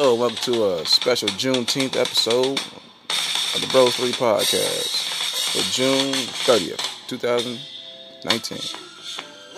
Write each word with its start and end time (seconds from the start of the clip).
Hello, 0.00 0.14
welcome 0.14 0.36
to 0.52 0.76
a 0.78 0.86
special 0.86 1.26
Juneteenth 1.30 1.96
episode 1.96 2.60
of 2.60 3.60
the 3.60 3.66
Bros 3.72 3.96
3 3.96 4.12
podcast 4.12 5.50
for 5.50 5.62
June 5.72 6.12
30th, 6.46 6.78
2019. 7.08 8.58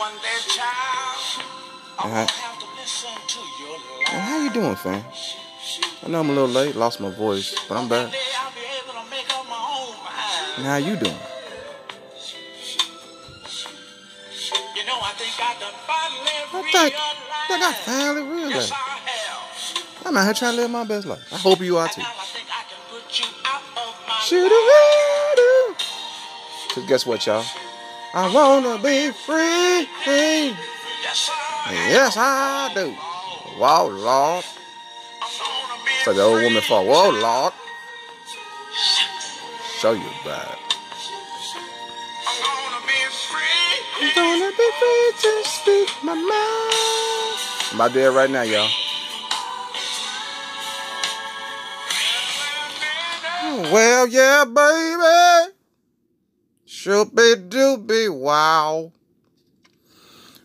One 0.00 0.12
day, 0.14 0.40
child, 0.48 1.44
I'm 1.98 2.10
Uh-huh. 2.10 2.24
gonna 2.24 2.58
to 2.58 2.66
listen 2.80 3.10
to 3.28 3.38
your 3.60 3.76
And 4.08 4.20
how 4.22 4.38
you 4.38 4.50
doing, 4.50 4.76
fam? 4.76 5.04
I 6.04 6.08
know 6.08 6.20
I'm 6.20 6.30
a 6.30 6.32
little 6.32 6.48
late, 6.48 6.74
lost 6.74 7.00
my 7.00 7.10
voice, 7.10 7.54
but 7.68 7.76
I'm 7.76 7.86
back. 7.88 8.10
day 8.10 8.18
I'll 8.38 8.50
be 8.52 8.60
able 8.80 8.94
to 8.94 9.10
make 9.10 9.28
up 9.36 9.46
my 9.46 9.56
own 9.56 9.92
mind. 10.02 10.56
And 10.56 10.64
how 10.64 10.76
you 10.76 10.96
doing? 10.96 11.20
You 14.74 14.86
know, 14.86 14.98
I 15.04 15.12
think 15.20 15.36
I 15.36 15.54
done 15.60 15.74
finally 15.86 16.32
I 16.32 16.72
think. 16.72 16.94
I 16.96 17.46
think 17.46 17.62
I 17.62 17.72
finally 17.84 18.22
realized. 18.22 18.72
Yes, 20.10 20.16
I 20.16 20.18
have. 20.18 20.20
I'm 20.22 20.22
out 20.22 20.24
here 20.24 20.34
trying 20.34 20.56
to 20.56 20.62
live 20.62 20.70
my 20.70 20.84
best 20.84 21.06
life. 21.06 21.32
I 21.32 21.36
hope 21.36 21.60
you 21.60 21.76
are 21.78 21.88
too. 21.88 22.02
I 22.02 22.04
think 22.04 22.48
I 22.50 22.64
can 22.64 22.78
put 22.90 23.20
you 23.20 23.26
out 23.44 23.62
of 23.76 23.94
Shoot 24.24 24.50
life. 24.50 25.76
Cause 26.74 26.84
guess 26.86 27.06
what, 27.06 27.24
y'all? 27.26 27.44
I 28.14 28.28
wanna 28.34 28.78
be 28.82 29.10
free. 29.12 29.86
Yes, 31.70 32.16
I. 32.18 32.72
Do. 32.74 32.90
Whoa, 33.58 33.86
Lord. 33.88 34.44
I'm 35.22 35.30
gonna 35.38 35.84
be 35.84 35.90
It's 35.98 36.06
like 36.06 36.16
the 36.16 36.22
old 36.22 36.42
woman 36.42 36.62
for, 36.62 36.82
whoa, 36.82 37.10
Lord. 37.10 37.52
Show 39.78 39.92
you 39.92 40.10
bad. 40.24 40.58
I'm 42.26 42.42
gonna 42.42 42.80
be 42.86 43.04
free. 43.28 43.84
I'm 44.00 44.10
gonna 44.14 44.50
be 44.50 44.70
free 44.80 45.12
to 45.22 45.30
speak 45.44 45.90
my 46.02 46.14
mind. 46.14 47.38
I'm 47.70 47.76
about 47.76 47.88
to 47.88 47.94
do 47.94 48.00
it 48.00 48.10
right 48.10 48.30
now, 48.30 48.42
y'all. 48.42 48.68
Well, 53.60 54.08
yeah, 54.08 54.46
baby. 54.46 55.54
Shoopy 56.66 57.50
doopy 57.50 58.08
wow. 58.08 58.90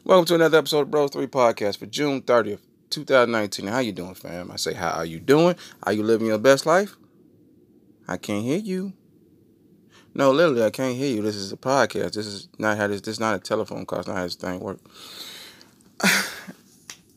Welcome 0.04 0.26
to 0.26 0.36
another 0.36 0.58
episode 0.58 0.82
of 0.82 0.92
Bros 0.92 1.12
3 1.12 1.26
Podcast 1.28 1.78
for 1.78 1.86
June 1.86 2.22
30th, 2.22 2.60
2019. 2.90 3.68
How 3.68 3.80
you 3.80 3.94
doing, 3.94 4.16
fam? 4.16 4.52
I 4.52 4.58
say, 4.58 4.74
how 4.74 4.90
are 4.90 5.06
you 5.06 5.22
doing? 5.22 5.56
Are 5.84 5.94
you 5.94 6.04
living 6.04 6.28
your 6.28 6.40
best 6.40 6.66
life? 6.66 6.98
I 8.06 8.18
can't 8.18 8.44
hear 8.44 8.58
you. 8.58 8.92
No, 10.14 10.32
literally, 10.32 10.66
I 10.66 10.70
can't 10.70 10.98
hear 10.98 11.16
you. 11.16 11.22
This 11.22 11.38
is 11.38 11.54
a 11.54 11.58
podcast. 11.58 12.16
This 12.16 12.28
is 12.28 12.50
not 12.60 12.76
how 12.76 12.88
this. 12.88 13.00
This 13.00 13.14
is 13.14 13.20
not 13.22 13.38
a 13.38 13.40
telephone 13.40 13.86
call. 13.86 14.00
It's 14.00 14.10
not 14.10 14.18
how 14.18 14.24
this 14.24 14.36
thing 14.36 14.60
works. 14.60 14.82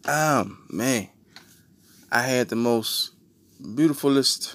um, 0.05 0.63
man, 0.71 1.09
I 2.13 2.23
had 2.23 2.51
the 2.51 2.57
most 2.57 3.15
beautifulest. 3.75 4.55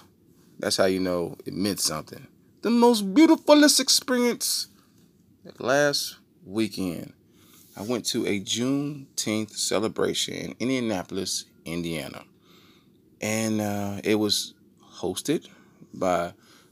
That's 0.63 0.77
how 0.77 0.85
you 0.85 1.01
know 1.01 1.35
it 1.45 1.53
meant 1.53 1.81
something. 1.81 2.25
The 2.61 2.69
most 2.69 3.13
beautifulest 3.13 3.81
experience 3.81 4.67
last 5.59 6.15
weekend. 6.45 7.11
I 7.75 7.81
went 7.81 8.05
to 8.05 8.25
a 8.25 8.39
Juneteenth 8.39 9.51
celebration 9.51 10.35
in 10.35 10.55
Indianapolis, 10.59 11.43
Indiana, 11.65 12.23
and 13.19 13.59
uh, 13.59 13.99
it 14.05 14.15
was 14.15 14.53
hosted 15.01 15.49
by 15.93 16.31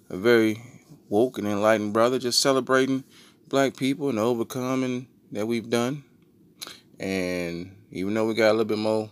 a 0.09 0.15
very 0.15 0.63
woke 1.09 1.37
and 1.37 1.45
enlightened 1.45 1.91
brother, 1.91 2.17
just 2.17 2.39
celebrating 2.39 3.03
black 3.49 3.75
people 3.75 4.07
and 4.07 4.19
overcoming 4.19 5.05
that 5.33 5.45
we've 5.45 5.69
done. 5.69 6.05
And 6.97 7.75
even 7.91 8.13
though 8.13 8.25
we 8.25 8.35
got 8.35 8.51
a 8.51 8.53
little 8.53 8.63
bit 8.63 8.77
more 8.77 9.09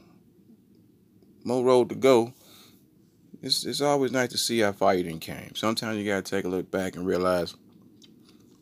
more 1.43 1.65
road 1.65 1.89
to 1.89 1.95
go, 1.95 2.33
it's 3.41 3.65
it's 3.65 3.81
always 3.81 4.11
nice 4.11 4.29
to 4.29 4.37
see 4.37 4.59
how 4.59 4.71
far 4.71 4.95
you 4.95 5.03
didn't 5.03 5.21
came. 5.21 5.55
Sometimes 5.55 5.97
you 5.97 6.05
gotta 6.05 6.21
take 6.21 6.45
a 6.45 6.49
look 6.49 6.69
back 6.69 6.95
and 6.95 7.05
realize 7.05 7.55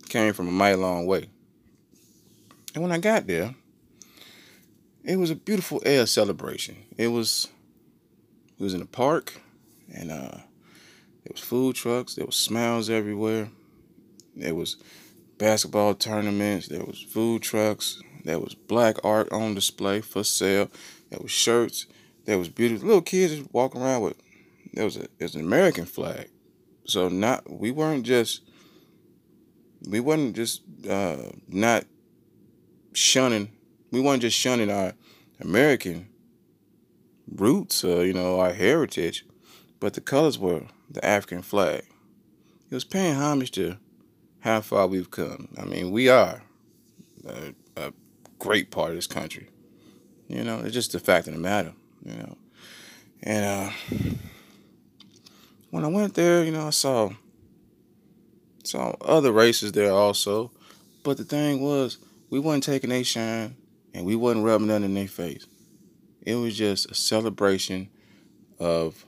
came 0.09 0.34
from 0.34 0.47
a 0.47 0.52
mighty 0.52 0.78
long 0.78 1.06
way. 1.06 1.30
And 2.74 2.84
when 2.84 2.91
I 2.91 3.00
got 3.00 3.28
there, 3.28 3.56
it 5.03 5.18
was 5.18 5.31
a 5.31 5.35
beautiful 5.35 5.81
air 5.85 6.06
celebration. 6.06 6.78
It 6.97 7.07
was 7.07 7.47
it 8.59 8.63
was 8.63 8.74
in 8.74 8.79
the 8.79 8.85
park 8.85 9.34
and 9.94 10.12
uh 10.12 10.38
there 11.23 11.34
was 11.34 11.41
food 11.41 11.75
trucks. 11.75 12.16
There 12.16 12.25
was 12.25 12.35
smiles 12.35 12.90
everywhere. 12.90 13.50
There 14.35 14.56
was 14.56 14.78
basketball 15.38 15.96
tournaments. 15.96 16.68
There 16.68 16.84
was 16.84 17.02
food 17.02 17.41
trucks. 17.41 18.02
There 18.23 18.40
was 18.40 18.56
black 18.56 18.97
art 19.03 19.31
on 19.31 19.56
display 19.56 20.02
for 20.02 20.23
sale. 20.23 20.69
There 21.09 21.19
was 21.22 21.31
shirts. 21.31 21.85
There 22.25 22.38
was 22.38 22.50
beautiful 22.50 22.88
little 22.88 23.02
kids 23.02 23.47
walking 23.52 23.81
around 23.81 24.03
with. 24.03 24.27
There 24.78 24.86
was 24.86 24.96
a 24.96 25.00
there 25.00 25.26
was 25.26 25.34
an 25.34 25.42
American 25.42 25.86
flag. 25.86 26.30
So 26.86 27.10
not 27.10 27.50
we 27.50 27.72
weren't 27.72 28.06
just 28.06 28.44
we 29.90 30.00
wasn't 30.00 30.36
just 30.36 30.62
uh, 30.88 31.32
not 31.48 31.86
shunning. 32.94 33.54
We 33.92 34.02
weren't 34.02 34.22
just 34.22 34.38
shunning 34.38 34.70
our 34.70 34.94
American 35.42 36.10
roots 37.28 37.84
or 37.84 38.06
you 38.06 38.14
know 38.14 38.40
our 38.40 38.54
heritage, 38.54 39.26
but 39.80 39.96
the 39.96 40.02
colors 40.02 40.38
were 40.38 40.62
the 40.92 41.04
African 41.04 41.42
flag. 41.42 41.84
It 42.70 42.76
was 42.76 42.84
paying 42.84 43.16
homage 43.16 43.50
to 43.54 43.78
how 44.42 44.62
far 44.62 44.86
we've 44.86 45.09
come. 45.09 45.48
I 45.58 45.66
mean, 45.66 45.90
we 45.90 46.08
are 46.08 46.44
a, 47.28 47.56
a 47.76 47.94
great 48.38 48.70
part 48.70 48.92
of 48.92 48.96
this 48.96 49.08
country. 49.08 49.50
You 50.28 50.44
know, 50.44 50.59
it's 50.59 50.76
just 50.76 50.92
the 50.92 51.00
fact 51.00 51.28
of 51.28 51.34
the 51.34 51.40
matter. 51.40 51.74
You 52.06 52.14
know, 52.14 52.38
and 53.24 53.44
uh, 53.44 53.72
when 55.69 55.83
I 55.83 55.88
went 55.88 56.13
there, 56.13 56.44
you 56.44 56.51
know, 56.51 56.67
I 56.67 56.72
saw 56.72 57.11
saw 58.63 58.89
other 59.01 59.31
races 59.31 59.72
there 59.72 59.91
also, 59.91 60.51
but 61.03 61.17
the 61.17 61.23
thing 61.23 61.61
was, 61.61 61.97
we 62.29 62.39
wasn't 62.39 62.66
taking 62.66 62.91
a 62.91 63.03
shine 63.03 63.55
and 63.94 64.05
we 64.05 64.16
wasn't 64.16 64.45
rubbing 64.45 64.67
nothing 64.67 64.83
in 64.83 64.94
their 64.94 65.07
face. 65.07 65.47
It 66.22 66.35
was 66.35 66.57
just 66.57 66.91
a 66.91 66.94
celebration 66.94 67.89
of 68.59 69.05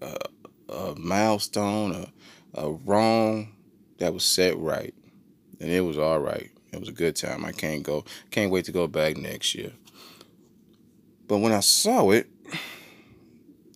a, 0.00 0.16
a 0.68 0.94
milestone, 0.96 1.92
a, 2.54 2.60
a 2.60 2.70
wrong 2.70 3.56
that 3.98 4.14
was 4.14 4.24
set 4.24 4.56
right. 4.58 4.94
And 5.60 5.70
it 5.70 5.80
was 5.80 5.98
all 5.98 6.20
right. 6.20 6.50
It 6.72 6.78
was 6.78 6.88
a 6.88 6.92
good 6.92 7.16
time. 7.16 7.44
I 7.44 7.52
can't 7.52 7.82
go, 7.82 8.04
can't 8.30 8.52
wait 8.52 8.64
to 8.66 8.72
go 8.72 8.86
back 8.86 9.16
next 9.16 9.54
year. 9.54 9.72
But 11.26 11.38
when 11.38 11.52
I 11.52 11.60
saw 11.60 12.10
it, 12.10 12.28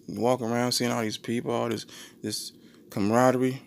walking 0.09 0.47
around 0.47 0.73
seeing 0.73 0.91
all 0.91 1.03
these 1.03 1.19
people, 1.19 1.53
all 1.53 1.69
this 1.69 1.87
this 2.23 2.53
camaraderie, 2.91 3.63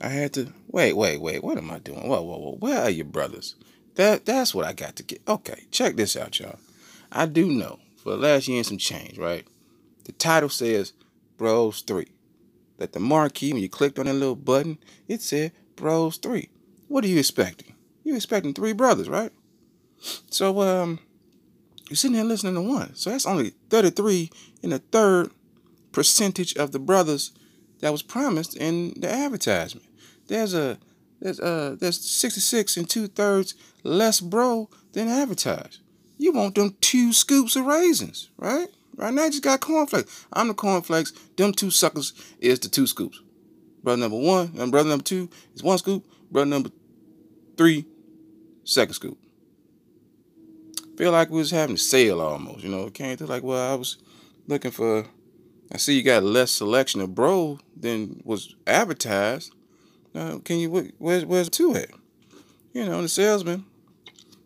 I 0.00 0.08
had 0.08 0.32
to 0.34 0.52
wait, 0.68 0.94
wait, 0.94 1.20
wait. 1.20 1.42
What 1.42 1.58
am 1.58 1.70
I 1.70 1.78
doing? 1.78 2.08
Whoa, 2.08 2.22
whoa, 2.22 2.38
whoa. 2.38 2.56
Where 2.58 2.82
are 2.82 2.90
your 2.90 3.06
brothers? 3.06 3.54
That 3.96 4.26
that's 4.26 4.54
what 4.54 4.66
I 4.66 4.72
got 4.72 4.96
to 4.96 5.02
get. 5.02 5.22
Okay, 5.26 5.66
check 5.70 5.96
this 5.96 6.16
out, 6.16 6.38
y'all. 6.38 6.58
I 7.12 7.26
do 7.26 7.46
know 7.46 7.78
for 7.96 8.10
the 8.10 8.16
last 8.16 8.48
year 8.48 8.58
and 8.58 8.66
some 8.66 8.78
change, 8.78 9.18
right? 9.18 9.46
The 10.04 10.12
title 10.12 10.48
says 10.48 10.92
Bros 11.36 11.80
3. 11.82 12.06
That 12.78 12.92
the 12.92 13.00
marquee, 13.00 13.52
when 13.52 13.62
you 13.62 13.68
clicked 13.68 13.98
on 13.98 14.06
that 14.06 14.14
little 14.14 14.34
button, 14.34 14.78
it 15.06 15.22
said 15.22 15.52
Bros 15.76 16.16
3. 16.18 16.48
What 16.88 17.04
are 17.04 17.08
you 17.08 17.18
expecting? 17.18 17.74
You 18.02 18.14
expecting 18.14 18.52
three 18.52 18.72
brothers, 18.72 19.08
right? 19.08 19.32
So 20.30 20.60
um 20.60 20.98
you're 21.88 21.96
sitting 21.96 22.16
there 22.16 22.24
listening 22.24 22.54
to 22.54 22.62
one. 22.62 22.94
So 22.94 23.10
that's 23.10 23.26
only 23.26 23.54
33 23.70 24.30
in 24.62 24.72
a 24.72 24.78
third 24.78 25.30
percentage 25.92 26.54
of 26.56 26.72
the 26.72 26.78
brothers 26.78 27.32
that 27.80 27.92
was 27.92 28.02
promised 28.02 28.56
in 28.56 28.94
the 28.96 29.10
advertisement. 29.10 29.86
There's 30.28 30.54
a 30.54 30.78
there's 31.20 31.40
uh 31.40 31.76
there's 31.78 32.00
66 32.00 32.76
and 32.76 32.88
two 32.88 33.06
thirds 33.06 33.54
less 33.82 34.20
bro 34.20 34.68
than 34.92 35.08
advertised. 35.08 35.80
You 36.16 36.32
want 36.32 36.54
them 36.54 36.76
two 36.80 37.12
scoops 37.12 37.56
of 37.56 37.66
raisins, 37.66 38.30
right? 38.36 38.68
Right 38.96 39.12
now, 39.12 39.24
you 39.24 39.30
just 39.30 39.42
got 39.42 39.60
cornflakes. 39.60 40.26
I'm 40.32 40.48
the 40.48 40.54
cornflakes. 40.54 41.12
Them 41.36 41.52
two 41.52 41.70
suckers 41.70 42.12
is 42.38 42.60
the 42.60 42.68
two 42.68 42.86
scoops. 42.86 43.20
Brother 43.82 44.00
number 44.00 44.16
one 44.16 44.52
and 44.56 44.70
brother 44.70 44.88
number 44.88 45.04
two 45.04 45.28
is 45.54 45.62
one 45.62 45.78
scoop. 45.78 46.06
Brother 46.30 46.48
number 46.48 46.70
three, 47.56 47.84
second 48.64 48.94
scoop. 48.94 49.18
Feel 50.96 51.12
like 51.12 51.30
we 51.30 51.38
was 51.38 51.50
having 51.50 51.74
a 51.74 51.78
sale 51.78 52.20
almost, 52.20 52.62
you 52.62 52.70
know. 52.70 52.86
It 52.86 52.94
came 52.94 53.16
to 53.16 53.26
like, 53.26 53.42
well, 53.42 53.72
I 53.72 53.74
was 53.74 53.98
looking 54.46 54.70
for. 54.70 55.06
I 55.72 55.76
see 55.78 55.96
you 55.96 56.02
got 56.02 56.22
less 56.22 56.52
selection 56.52 57.00
of 57.00 57.14
bro 57.14 57.58
than 57.76 58.20
was 58.24 58.54
advertised. 58.66 59.52
Can 60.12 60.58
you? 60.58 60.70
wh- 60.70 61.00
Where's 61.02 61.24
where's 61.24 61.48
two 61.48 61.74
at? 61.74 61.90
You 62.72 62.86
know, 62.86 63.02
the 63.02 63.08
salesman. 63.08 63.64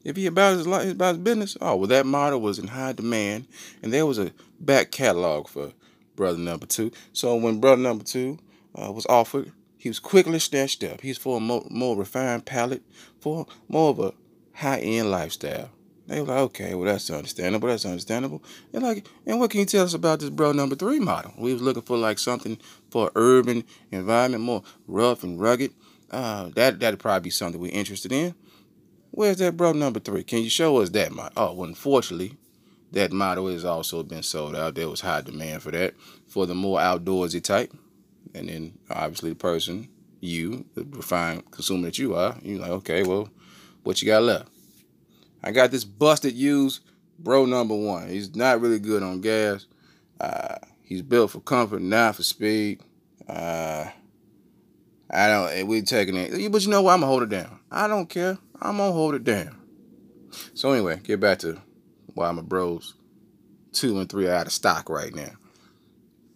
If 0.04 0.16
he 0.16 0.26
about 0.26 0.56
his 0.56 0.66
life, 0.66 0.90
about 0.90 1.16
his 1.16 1.24
business. 1.24 1.56
Oh, 1.60 1.76
well, 1.76 1.88
that 1.88 2.06
model 2.06 2.40
was 2.40 2.58
in 2.58 2.68
high 2.68 2.92
demand, 2.92 3.46
and 3.82 3.92
there 3.92 4.06
was 4.06 4.18
a 4.18 4.32
back 4.58 4.90
catalog 4.90 5.48
for 5.48 5.72
brother 6.16 6.38
number 6.38 6.66
two. 6.66 6.92
So 7.12 7.36
when 7.36 7.60
brother 7.60 7.82
number 7.82 8.04
two 8.04 8.38
uh, 8.74 8.90
was 8.90 9.04
offered, 9.06 9.52
he 9.76 9.88
was 9.90 9.98
quickly 9.98 10.38
snatched 10.38 10.82
up. 10.84 11.02
He's 11.02 11.18
for 11.18 11.36
a 11.36 11.40
more, 11.40 11.66
more 11.68 11.96
refined 11.96 12.46
palate, 12.46 12.82
for 13.20 13.46
more 13.68 13.90
of 13.90 13.98
a 13.98 14.14
high 14.54 14.78
end 14.78 15.10
lifestyle. 15.10 15.70
They 16.08 16.22
were 16.22 16.26
like, 16.26 16.38
okay, 16.38 16.74
well 16.74 16.86
that's 16.86 17.10
understandable. 17.10 17.68
That's 17.68 17.84
understandable. 17.84 18.42
And 18.72 18.82
like, 18.82 19.06
and 19.26 19.38
what 19.38 19.50
can 19.50 19.60
you 19.60 19.66
tell 19.66 19.84
us 19.84 19.92
about 19.92 20.20
this 20.20 20.30
bro 20.30 20.52
number 20.52 20.74
three 20.74 20.98
model? 20.98 21.34
We 21.38 21.52
was 21.52 21.60
looking 21.60 21.82
for 21.82 21.98
like 21.98 22.18
something 22.18 22.58
for 22.90 23.12
urban 23.14 23.64
environment, 23.92 24.42
more 24.42 24.62
rough 24.86 25.22
and 25.22 25.38
rugged. 25.38 25.74
Uh, 26.10 26.48
that 26.54 26.80
that'd 26.80 26.98
probably 26.98 27.24
be 27.24 27.30
something 27.30 27.60
we're 27.60 27.72
interested 27.72 28.10
in. 28.10 28.34
Where's 29.10 29.36
that 29.36 29.58
bro 29.58 29.72
number 29.72 30.00
three? 30.00 30.24
Can 30.24 30.42
you 30.42 30.48
show 30.48 30.78
us 30.78 30.88
that 30.90 31.12
model? 31.12 31.32
Oh, 31.36 31.52
well, 31.52 31.68
unfortunately, 31.68 32.38
that 32.92 33.12
model 33.12 33.48
has 33.48 33.66
also 33.66 34.02
been 34.02 34.22
sold 34.22 34.56
out. 34.56 34.76
There 34.76 34.88
was 34.88 35.02
high 35.02 35.20
demand 35.20 35.62
for 35.62 35.70
that 35.72 35.94
for 36.26 36.46
the 36.46 36.54
more 36.54 36.78
outdoorsy 36.78 37.42
type. 37.42 37.70
And 38.34 38.48
then 38.48 38.78
obviously 38.88 39.30
the 39.30 39.36
person, 39.36 39.88
you, 40.20 40.64
the 40.74 40.84
refined 40.84 41.50
consumer 41.50 41.86
that 41.86 41.98
you 41.98 42.14
are, 42.14 42.36
you're 42.42 42.60
like, 42.60 42.70
okay, 42.70 43.02
well, 43.02 43.28
what 43.82 44.00
you 44.00 44.06
got 44.06 44.22
left? 44.22 44.48
I 45.42 45.52
got 45.52 45.70
this 45.70 45.84
busted 45.84 46.34
used 46.34 46.82
bro 47.18 47.44
number 47.44 47.74
one. 47.74 48.08
He's 48.08 48.34
not 48.34 48.60
really 48.60 48.78
good 48.78 49.02
on 49.02 49.20
gas. 49.20 49.66
Uh, 50.20 50.56
he's 50.82 51.02
built 51.02 51.30
for 51.30 51.40
comfort, 51.40 51.82
not 51.82 52.16
for 52.16 52.22
speed. 52.22 52.80
Uh, 53.28 53.86
I 55.10 55.28
don't. 55.28 55.66
We 55.66 55.82
taking 55.82 56.16
it, 56.16 56.52
but 56.52 56.64
you 56.64 56.70
know 56.70 56.82
what? 56.82 56.92
I'm 56.92 57.00
gonna 57.00 57.06
hold 57.06 57.22
it 57.22 57.28
down. 57.30 57.60
I 57.70 57.88
don't 57.88 58.08
care. 58.08 58.38
I'm 58.60 58.76
gonna 58.76 58.92
hold 58.92 59.14
it 59.14 59.24
down. 59.24 59.56
So 60.54 60.72
anyway, 60.72 61.00
get 61.02 61.20
back 61.20 61.38
to 61.40 61.60
why 62.14 62.30
my 62.32 62.42
bros 62.42 62.94
two 63.72 63.98
and 64.00 64.08
three 64.08 64.26
are 64.26 64.34
out 64.34 64.46
of 64.46 64.52
stock 64.52 64.88
right 64.88 65.14
now. 65.14 65.30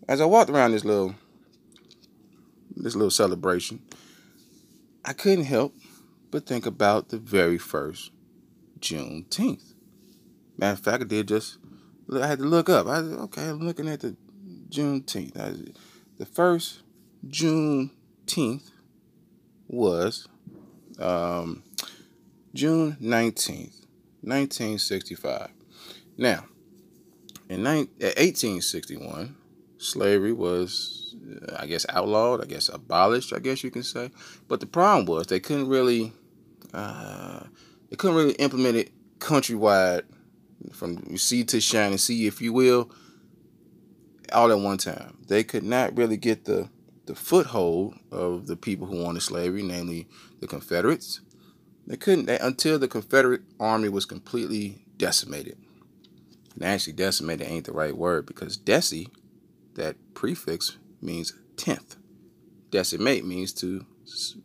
As 0.08 0.20
I 0.20 0.24
walked 0.24 0.50
around 0.50 0.72
this 0.72 0.84
little 0.84 1.14
this 2.76 2.94
little 2.94 3.10
celebration, 3.10 3.82
I 5.04 5.12
couldn't 5.12 5.44
help 5.44 5.74
but 6.30 6.46
think 6.46 6.64
about 6.64 7.10
the 7.10 7.18
very 7.18 7.58
first 7.58 8.10
Juneteenth. 8.82 9.74
Matter 10.58 10.72
of 10.74 10.80
fact, 10.80 11.04
I 11.04 11.06
did 11.06 11.28
just, 11.28 11.58
I 12.12 12.26
had 12.26 12.40
to 12.40 12.44
look 12.44 12.68
up. 12.68 12.86
I 12.86 12.98
okay, 12.98 13.48
I'm 13.48 13.60
looking 13.60 13.88
at 13.88 14.00
the 14.00 14.16
Juneteenth. 14.68 15.38
I, 15.40 15.72
the 16.18 16.26
first 16.26 16.82
Juneteenth 17.26 18.70
was 19.68 20.28
um, 20.98 21.62
June 22.54 22.96
19th, 23.00 23.86
1965. 24.20 25.48
Now, 26.18 26.44
in 27.48 27.64
1861, 27.64 29.36
slavery 29.78 30.32
was, 30.32 31.16
I 31.56 31.66
guess, 31.66 31.86
outlawed, 31.88 32.42
I 32.42 32.46
guess, 32.46 32.68
abolished, 32.68 33.32
I 33.32 33.38
guess 33.38 33.64
you 33.64 33.70
can 33.70 33.82
say. 33.82 34.10
But 34.48 34.60
the 34.60 34.66
problem 34.66 35.06
was 35.06 35.26
they 35.26 35.40
couldn't 35.40 35.68
really 35.68 36.12
uh, 36.74 37.44
they 37.92 37.96
couldn't 37.96 38.16
really 38.16 38.32
implement 38.36 38.74
it 38.76 38.90
countrywide 39.18 40.04
from 40.72 41.18
sea 41.18 41.44
to 41.44 41.60
shining 41.60 41.98
sea, 41.98 42.26
if 42.26 42.40
you 42.40 42.50
will, 42.50 42.90
all 44.32 44.50
at 44.50 44.58
one 44.58 44.78
time. 44.78 45.18
They 45.28 45.44
could 45.44 45.62
not 45.62 45.94
really 45.94 46.16
get 46.16 46.46
the 46.46 46.70
the 47.04 47.14
foothold 47.14 47.98
of 48.10 48.46
the 48.46 48.56
people 48.56 48.86
who 48.86 49.02
wanted 49.02 49.20
slavery, 49.20 49.62
namely 49.62 50.08
the 50.40 50.46
Confederates. 50.46 51.20
They 51.86 51.98
couldn't 51.98 52.24
they, 52.24 52.38
until 52.38 52.78
the 52.78 52.88
Confederate 52.88 53.42
army 53.60 53.90
was 53.90 54.06
completely 54.06 54.86
decimated. 54.96 55.58
And 56.54 56.64
actually, 56.64 56.94
decimated 56.94 57.46
ain't 57.46 57.66
the 57.66 57.72
right 57.72 57.94
word 57.94 58.24
because 58.24 58.56
deci, 58.56 59.08
that 59.74 59.96
prefix 60.14 60.78
means 61.02 61.34
tenth. 61.58 61.96
Decimate 62.70 63.26
means 63.26 63.52
to 63.54 63.84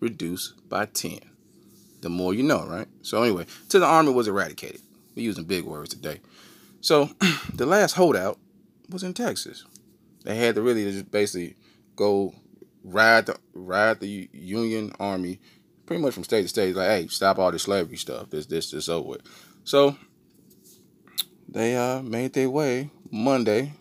reduce 0.01 0.51
by 0.67 0.83
ten 0.83 1.19
the 2.01 2.09
more 2.09 2.33
you 2.33 2.43
know, 2.43 2.65
right? 2.65 2.87
So 3.01 3.23
anyway, 3.23 3.45
till 3.69 3.81
the 3.81 3.87
army 3.87 4.13
was 4.13 4.27
eradicated. 4.27 4.81
We're 5.15 5.23
using 5.23 5.45
big 5.45 5.63
words 5.63 5.89
today. 5.89 6.21
So 6.81 7.09
the 7.53 7.65
last 7.65 7.93
holdout 7.93 8.37
was 8.89 9.03
in 9.03 9.13
Texas. 9.13 9.65
They 10.23 10.35
had 10.35 10.55
to 10.55 10.61
really 10.61 10.83
just 10.91 11.11
basically 11.11 11.55
go 11.95 12.33
ride 12.83 13.25
the 13.25 13.37
ride 13.53 13.99
the 13.99 14.29
Union 14.31 14.91
Army 14.99 15.39
pretty 15.85 16.01
much 16.01 16.13
from 16.13 16.23
state 16.23 16.43
to 16.43 16.47
state. 16.47 16.75
Like, 16.75 16.89
hey, 16.89 17.07
stop 17.07 17.39
all 17.39 17.51
this 17.51 17.63
slavery 17.63 17.97
stuff. 17.97 18.29
This 18.29 18.45
this 18.45 18.71
this 18.71 18.89
over 18.89 19.09
with. 19.09 19.21
So 19.63 19.97
they 21.49 21.75
uh 21.75 22.01
made 22.01 22.33
their 22.33 22.49
way 22.49 22.91
Monday, 23.11 23.73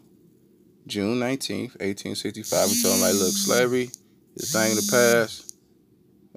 June 0.87 1.19
nineteenth, 1.19 1.77
eighteen 1.81 2.15
sixty 2.15 2.43
five. 2.43 2.69
We 2.69 2.81
told 2.83 2.95
them 2.95 3.03
like, 3.03 3.15
look, 3.15 3.33
slavery 3.33 3.91
is 4.37 4.55
a 4.55 4.59
thing 4.59 4.71
in 4.71 4.77
the 4.77 4.89
past. 4.91 5.57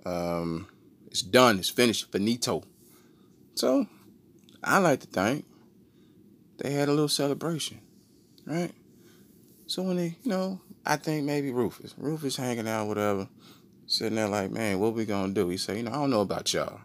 Um, 0.06 0.68
it's 1.20 1.28
done. 1.28 1.60
It's 1.60 1.70
finished. 1.70 2.12
Finito. 2.12 2.64
So, 3.56 3.88
I 4.64 4.78
like 4.78 5.02
to 5.02 5.08
think 5.08 5.46
they 6.58 6.72
had 6.72 6.88
a 6.88 6.92
little 6.92 7.10
celebration, 7.10 7.82
right? 8.46 8.72
So 9.68 9.84
when 9.84 9.98
they, 9.98 10.16
you 10.24 10.32
know, 10.32 10.62
I 10.86 10.96
think 10.96 11.26
maybe 11.26 11.52
Rufus, 11.52 11.94
Rufus 11.98 12.38
hanging 12.38 12.70
out, 12.70 12.88
whatever, 12.88 13.28
sitting 13.86 14.16
there 14.16 14.30
like, 14.30 14.52
man, 14.52 14.80
what 14.80 14.94
we 14.94 15.06
gonna 15.06 15.34
do? 15.34 15.50
He 15.50 15.58
said, 15.58 15.76
you 15.76 15.84
know, 15.84 15.92
I 15.92 15.96
don't 15.96 16.10
know 16.10 16.22
about 16.22 16.54
y'all. 16.54 16.80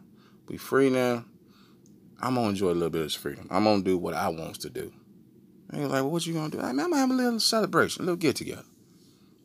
We 0.49 0.57
free 0.57 0.91
now. 0.91 1.25
I'm 2.21 2.35
gonna 2.35 2.49
enjoy 2.49 2.71
a 2.71 2.75
little 2.75 2.91
bit 2.91 3.03
of 3.03 3.07
this 3.07 3.15
freedom. 3.15 3.47
I'm 3.51 3.65
gonna 3.65 3.83
do 3.83 3.97
what 3.97 4.15
I 4.15 4.29
wants 4.29 4.59
to 4.59 4.71
do. 4.71 4.93
And 5.71 5.81
he's 5.81 5.91
like, 5.91 6.03
well, 6.03 6.11
what 6.11 6.27
you 6.27 6.35
gonna 6.35 6.51
do? 6.51 6.61
I 6.61 6.71
am 6.71 6.77
gonna 6.77 6.97
have 6.97 7.11
a 7.11 7.15
little 7.15 7.39
celebration, 7.39 8.03
a 8.03 8.07
little 8.07 8.17
get 8.17 8.35
together. 8.35 8.65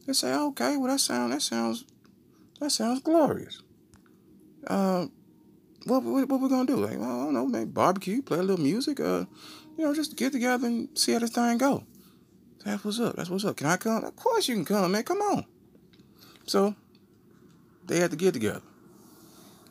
They 0.08 0.14
say, 0.14 0.34
okay, 0.34 0.78
well 0.78 0.92
that 0.92 1.00
sounds 1.00 1.32
that 1.34 1.42
sounds 1.42 1.86
that 2.60 2.72
sounds 2.72 3.02
glorious 3.02 3.62
uh, 4.68 5.08
what, 5.86 6.04
what, 6.04 6.28
what 6.28 6.42
we 6.42 6.50
gonna 6.50 6.66
do? 6.66 6.78
Like, 6.78 7.00
well, 7.00 7.22
I 7.22 7.24
don't 7.26 7.34
know, 7.34 7.48
maybe 7.48 7.66
barbecue, 7.66 8.22
play 8.22 8.40
a 8.40 8.44
little 8.44 8.64
music, 8.64 9.00
uh, 9.00 9.26
you 9.78 9.86
know, 9.86 9.94
just 9.94 10.18
get 10.18 10.32
together 10.32 10.68
and 10.68 10.90
see 10.98 11.14
how 11.14 11.20
this 11.20 11.32
thing 11.32 11.58
go. 11.58 11.84
That's 12.66 12.84
what's 12.84 13.00
up. 13.00 13.16
That's 13.16 13.30
what's 13.30 13.46
up. 13.46 13.56
Can 13.56 13.68
I 13.68 13.78
come? 13.78 14.04
Of 14.04 14.16
course 14.16 14.48
you 14.48 14.56
can 14.56 14.66
come, 14.66 14.92
man. 14.92 15.04
Come 15.04 15.20
on. 15.20 15.46
So 16.46 16.76
they 17.86 18.00
had 18.00 18.12
to 18.12 18.18
get 18.18 18.34
together. 18.34 18.62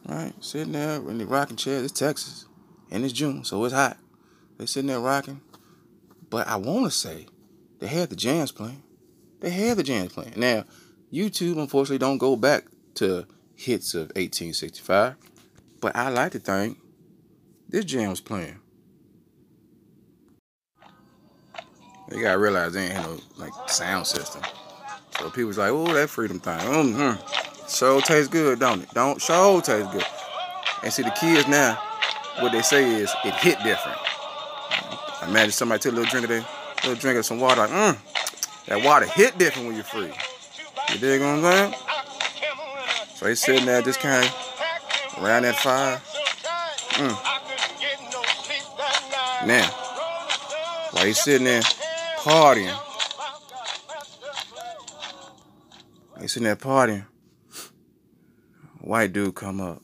Right? 0.07 0.33
Sitting 0.43 0.73
there 0.73 0.97
in 0.97 1.19
the 1.19 1.27
rocking 1.27 1.57
chair. 1.57 1.85
It's 1.85 1.93
Texas. 1.93 2.47
And 2.91 3.05
it's 3.05 3.13
June, 3.13 3.45
so 3.45 3.63
it's 3.65 3.75
hot. 3.75 3.99
They 4.57 4.65
sitting 4.65 4.89
there 4.89 5.01
rocking. 5.01 5.43
But 6.31 6.49
I 6.49 6.57
wanna 6.57 6.91
say 6.91 7.27
they 7.79 7.87
had 7.87 8.09
the 8.09 8.17
jams 8.17 8.53
playing. 8.53 8.83
They 9.41 9.51
had 9.51 9.77
the 9.77 9.83
jams 9.83 10.13
playing. 10.13 10.35
Now, 10.37 10.65
YouTube 11.13 11.59
unfortunately 11.59 11.99
don't 11.99 12.19
go 12.19 12.37
back 12.37 12.65
to 12.95 13.27
hits 13.59 13.95
of 13.95 14.03
1865. 14.15 15.17
But 15.81 15.97
I 15.97 16.09
like 16.09 16.33
to 16.33 16.39
think 16.39 16.79
this 17.69 17.85
jam 17.85 18.11
was 18.11 18.21
playing. 18.21 18.59
You 22.11 22.23
gotta 22.23 22.39
realize 22.39 22.73
they 22.73 22.85
ain't 22.85 22.93
had 22.93 23.05
no 23.05 23.19
like 23.37 23.53
sound 23.69 24.07
system. 24.07 24.43
So 25.19 25.29
people's 25.31 25.59
like, 25.59 25.71
oh, 25.71 25.93
that 25.93 26.09
freedom 26.09 26.39
thing. 26.39 26.59
Mm-hmm. 26.59 27.67
So 27.67 28.01
tastes 28.01 28.29
good, 28.29 28.61
don't 28.61 28.83
it? 28.83 28.91
Don't 28.95 29.21
show 29.21 29.61
tastes 29.61 29.93
good. 29.93 30.05
And 30.83 30.93
see 30.93 31.03
the 31.03 31.11
kids 31.11 31.49
now, 31.49 31.75
what 32.41 32.53
they 32.53 32.63
say 32.63 32.95
is 32.95 33.13
it 33.25 33.35
hit 33.35 33.59
different. 33.63 33.99
Imagine 35.25 35.51
somebody 35.51 35.81
took 35.81 35.93
a 35.93 35.97
little 35.97 36.11
drink 36.11 36.25
of 36.25 36.31
that, 36.31 36.85
little 36.85 37.01
drink 37.01 37.19
of 37.19 37.27
some 37.27 37.41
water, 37.41 37.63
like, 37.63 37.71
mm, 37.71 38.67
that 38.67 38.85
water 38.85 39.07
hit 39.07 39.37
different 39.37 39.67
when 39.67 39.75
you're 39.75 39.85
free. 39.85 40.13
You 40.93 40.99
dig 41.01 41.21
what 41.21 41.27
I'm 41.29 41.43
saying? 41.43 41.75
So 43.19 43.27
he's 43.27 43.41
sitting 43.41 43.67
there 43.67 43.83
just 43.83 43.99
kind 43.99 44.25
of 44.25 45.21
around 45.21 45.43
that 45.43 45.57
fire. 45.57 46.01
Mm. 46.93 47.19
Now, 49.45 49.67
while 50.93 51.05
he's 51.05 51.21
sitting 51.21 51.45
there 51.47 51.63
partying, 52.19 52.81
he's 56.21 56.33
sitting 56.33 56.45
there 56.45 56.55
partying, 56.55 57.07
white 58.83 59.13
dude 59.13 59.35
come 59.35 59.61
up. 59.63 59.83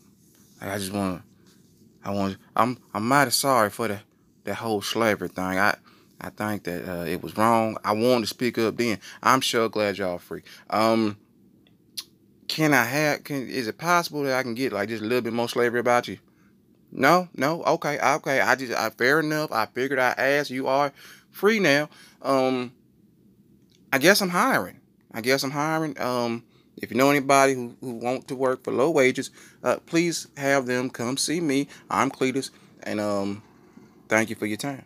I 0.60 0.78
just 0.78 0.92
want 0.92 1.20
to, 1.20 2.08
I 2.08 2.12
want, 2.12 2.36
I'm, 2.54 2.78
I'm 2.94 3.08
mighty 3.08 3.32
sorry 3.32 3.70
for 3.70 3.88
the, 3.88 3.98
that 4.44 4.54
whole 4.54 4.80
slavery 4.80 5.26
thing. 5.26 5.58
I, 5.58 5.74
I 6.20 6.30
think 6.30 6.62
that 6.64 6.88
uh, 6.88 7.04
it 7.04 7.20
was 7.20 7.36
wrong. 7.36 7.78
I 7.84 7.94
wanted 7.94 8.20
to 8.20 8.26
speak 8.28 8.58
up 8.58 8.76
then. 8.76 9.00
I'm 9.24 9.40
sure 9.40 9.68
glad 9.68 9.98
y'all 9.98 10.18
free. 10.18 10.42
Um, 10.70 11.16
can 12.48 12.74
I 12.74 12.84
have 12.84 13.24
can 13.24 13.48
is 13.48 13.68
it 13.68 13.78
possible 13.78 14.22
that 14.24 14.34
I 14.34 14.42
can 14.42 14.54
get 14.54 14.72
like 14.72 14.88
just 14.88 15.02
a 15.02 15.06
little 15.06 15.22
bit 15.22 15.32
more 15.32 15.48
slavery 15.48 15.80
about 15.80 16.08
you? 16.08 16.18
No, 16.92 17.28
no, 17.34 17.62
okay, 17.64 17.98
okay. 17.98 18.40
I 18.40 18.54
just 18.54 18.72
I 18.72 18.90
fair 18.90 19.20
enough. 19.20 19.50
I 19.52 19.66
figured 19.66 19.98
I 19.98 20.10
asked. 20.16 20.50
You 20.50 20.68
are 20.68 20.92
free 21.30 21.58
now. 21.58 21.88
Um 22.22 22.72
I 23.92 23.98
guess 23.98 24.20
I'm 24.20 24.28
hiring. 24.28 24.80
I 25.12 25.20
guess 25.20 25.42
I'm 25.42 25.50
hiring. 25.50 26.00
Um 26.00 26.44
if 26.76 26.90
you 26.90 26.96
know 26.96 27.10
anybody 27.10 27.54
who, 27.54 27.76
who 27.80 27.92
want 27.92 28.28
to 28.28 28.34
work 28.34 28.64
for 28.64 28.72
low 28.72 28.90
wages, 28.90 29.30
uh, 29.62 29.76
please 29.86 30.28
have 30.36 30.66
them 30.66 30.90
come 30.90 31.16
see 31.16 31.40
me. 31.40 31.68
I'm 31.88 32.10
Cletus, 32.10 32.50
and 32.82 33.00
um, 33.00 33.42
thank 34.08 34.30
you 34.30 34.36
for 34.36 34.46
your 34.46 34.56
time. 34.56 34.84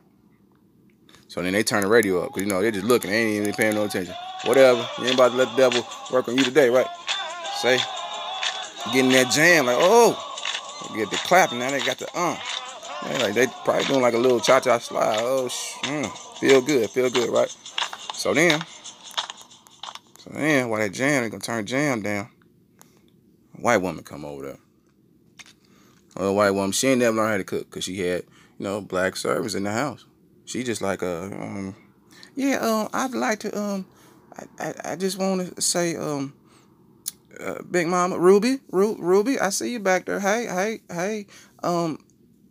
So 1.29 1.43
then 1.43 1.53
they 1.53 1.63
turn 1.63 1.83
the 1.83 1.89
radio 1.89 2.23
up 2.23 2.29
because 2.29 2.43
you 2.43 2.49
know 2.49 2.61
they're 2.61 2.71
just 2.71 2.87
looking, 2.87 3.11
they 3.11 3.17
ain't 3.17 3.43
even 3.43 3.55
paying 3.55 3.75
no 3.75 3.85
attention. 3.85 4.15
Whatever, 4.45 4.87
you 4.99 5.05
ain't 5.05 5.15
about 5.15 5.31
to 5.31 5.37
let 5.37 5.51
the 5.51 5.57
devil 5.57 5.87
work 6.13 6.29
on 6.29 6.37
you 6.37 6.45
today, 6.45 6.69
right? 6.69 6.87
Say, 7.61 7.79
getting 8.93 9.11
that 9.13 9.31
jam, 9.33 9.67
like, 9.67 9.77
oh, 9.79 10.15
get 10.95 11.11
the 11.11 11.17
clapping, 11.17 11.59
now 11.59 11.71
they 11.71 11.81
got 11.81 11.99
the 11.99 12.09
uh. 12.17 12.37
Man, 13.05 13.21
like 13.21 13.35
they 13.35 13.47
probably 13.65 13.85
doing 13.85 14.03
like 14.03 14.15
a 14.15 14.19
little 14.19 14.41
cha 14.41 14.61
cha 14.61 14.79
slide. 14.79 15.19
Oh, 15.21 15.49
sh- 15.49 15.75
mm, 15.83 16.39
feel 16.39 16.61
good, 16.61 16.91
feel 16.91 17.11
good, 17.11 17.31
right? 17.31 17.49
So 18.13 18.35
then, 18.35 18.61
so 20.19 20.31
then, 20.31 20.69
while 20.69 20.81
that 20.81 20.93
jam, 20.93 21.23
they 21.23 21.31
gonna 21.31 21.41
turn 21.41 21.67
jam 21.67 22.03
down. 22.03 22.29
White 23.57 23.79
woman 23.79 24.05
come 24.05 24.25
over 24.25 24.47
there. 24.47 24.59
A 26.17 26.33
white 26.33 26.51
woman, 26.51 26.73
she 26.73 26.89
ain't 26.89 27.01
never 27.01 27.17
learned 27.17 27.31
how 27.31 27.37
to 27.39 27.45
cook 27.45 27.71
because 27.71 27.85
she 27.85 27.99
had, 28.01 28.23
you 28.59 28.65
know, 28.65 28.81
black 28.81 29.17
servants 29.17 29.55
in 29.55 29.63
the 29.65 29.73
house. 29.73 30.05
She 30.45 30.65
just 30.65 30.83
like, 30.83 31.03
uh, 31.03 31.23
um, 31.23 31.77
yeah, 32.35 32.57
um, 32.57 32.89
I'd 32.93 33.13
like 33.13 33.41
to, 33.41 33.57
um, 33.57 33.87
I, 34.37 34.65
I, 34.65 34.75
I 34.93 34.97
just 34.97 35.19
want 35.19 35.55
to 35.55 35.63
say, 35.63 35.95
um, 35.97 36.35
uh, 37.41 37.63
Big 37.71 37.87
Mama 37.87 38.19
Ruby, 38.19 38.59
Ru- 38.71 38.97
Ruby, 38.99 39.39
I 39.39 39.51
see 39.51 39.73
you 39.73 39.81
back 39.81 40.07
there. 40.07 40.21
Hey, 40.21 40.47
hey, 40.47 40.81
hey, 40.91 41.27
um, 41.63 41.99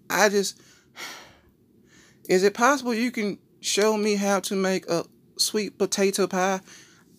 I 0.10 0.30
just, 0.30 0.62
is 2.30 2.44
it 2.44 2.54
possible 2.54 2.94
you 2.94 3.12
can 3.12 3.40
show 3.62 3.98
me 3.98 4.16
how 4.16 4.40
to 4.42 4.56
make 4.56 4.90
a 4.90 5.06
sweet 5.38 5.78
potato 5.78 6.28
pie? 6.28 6.62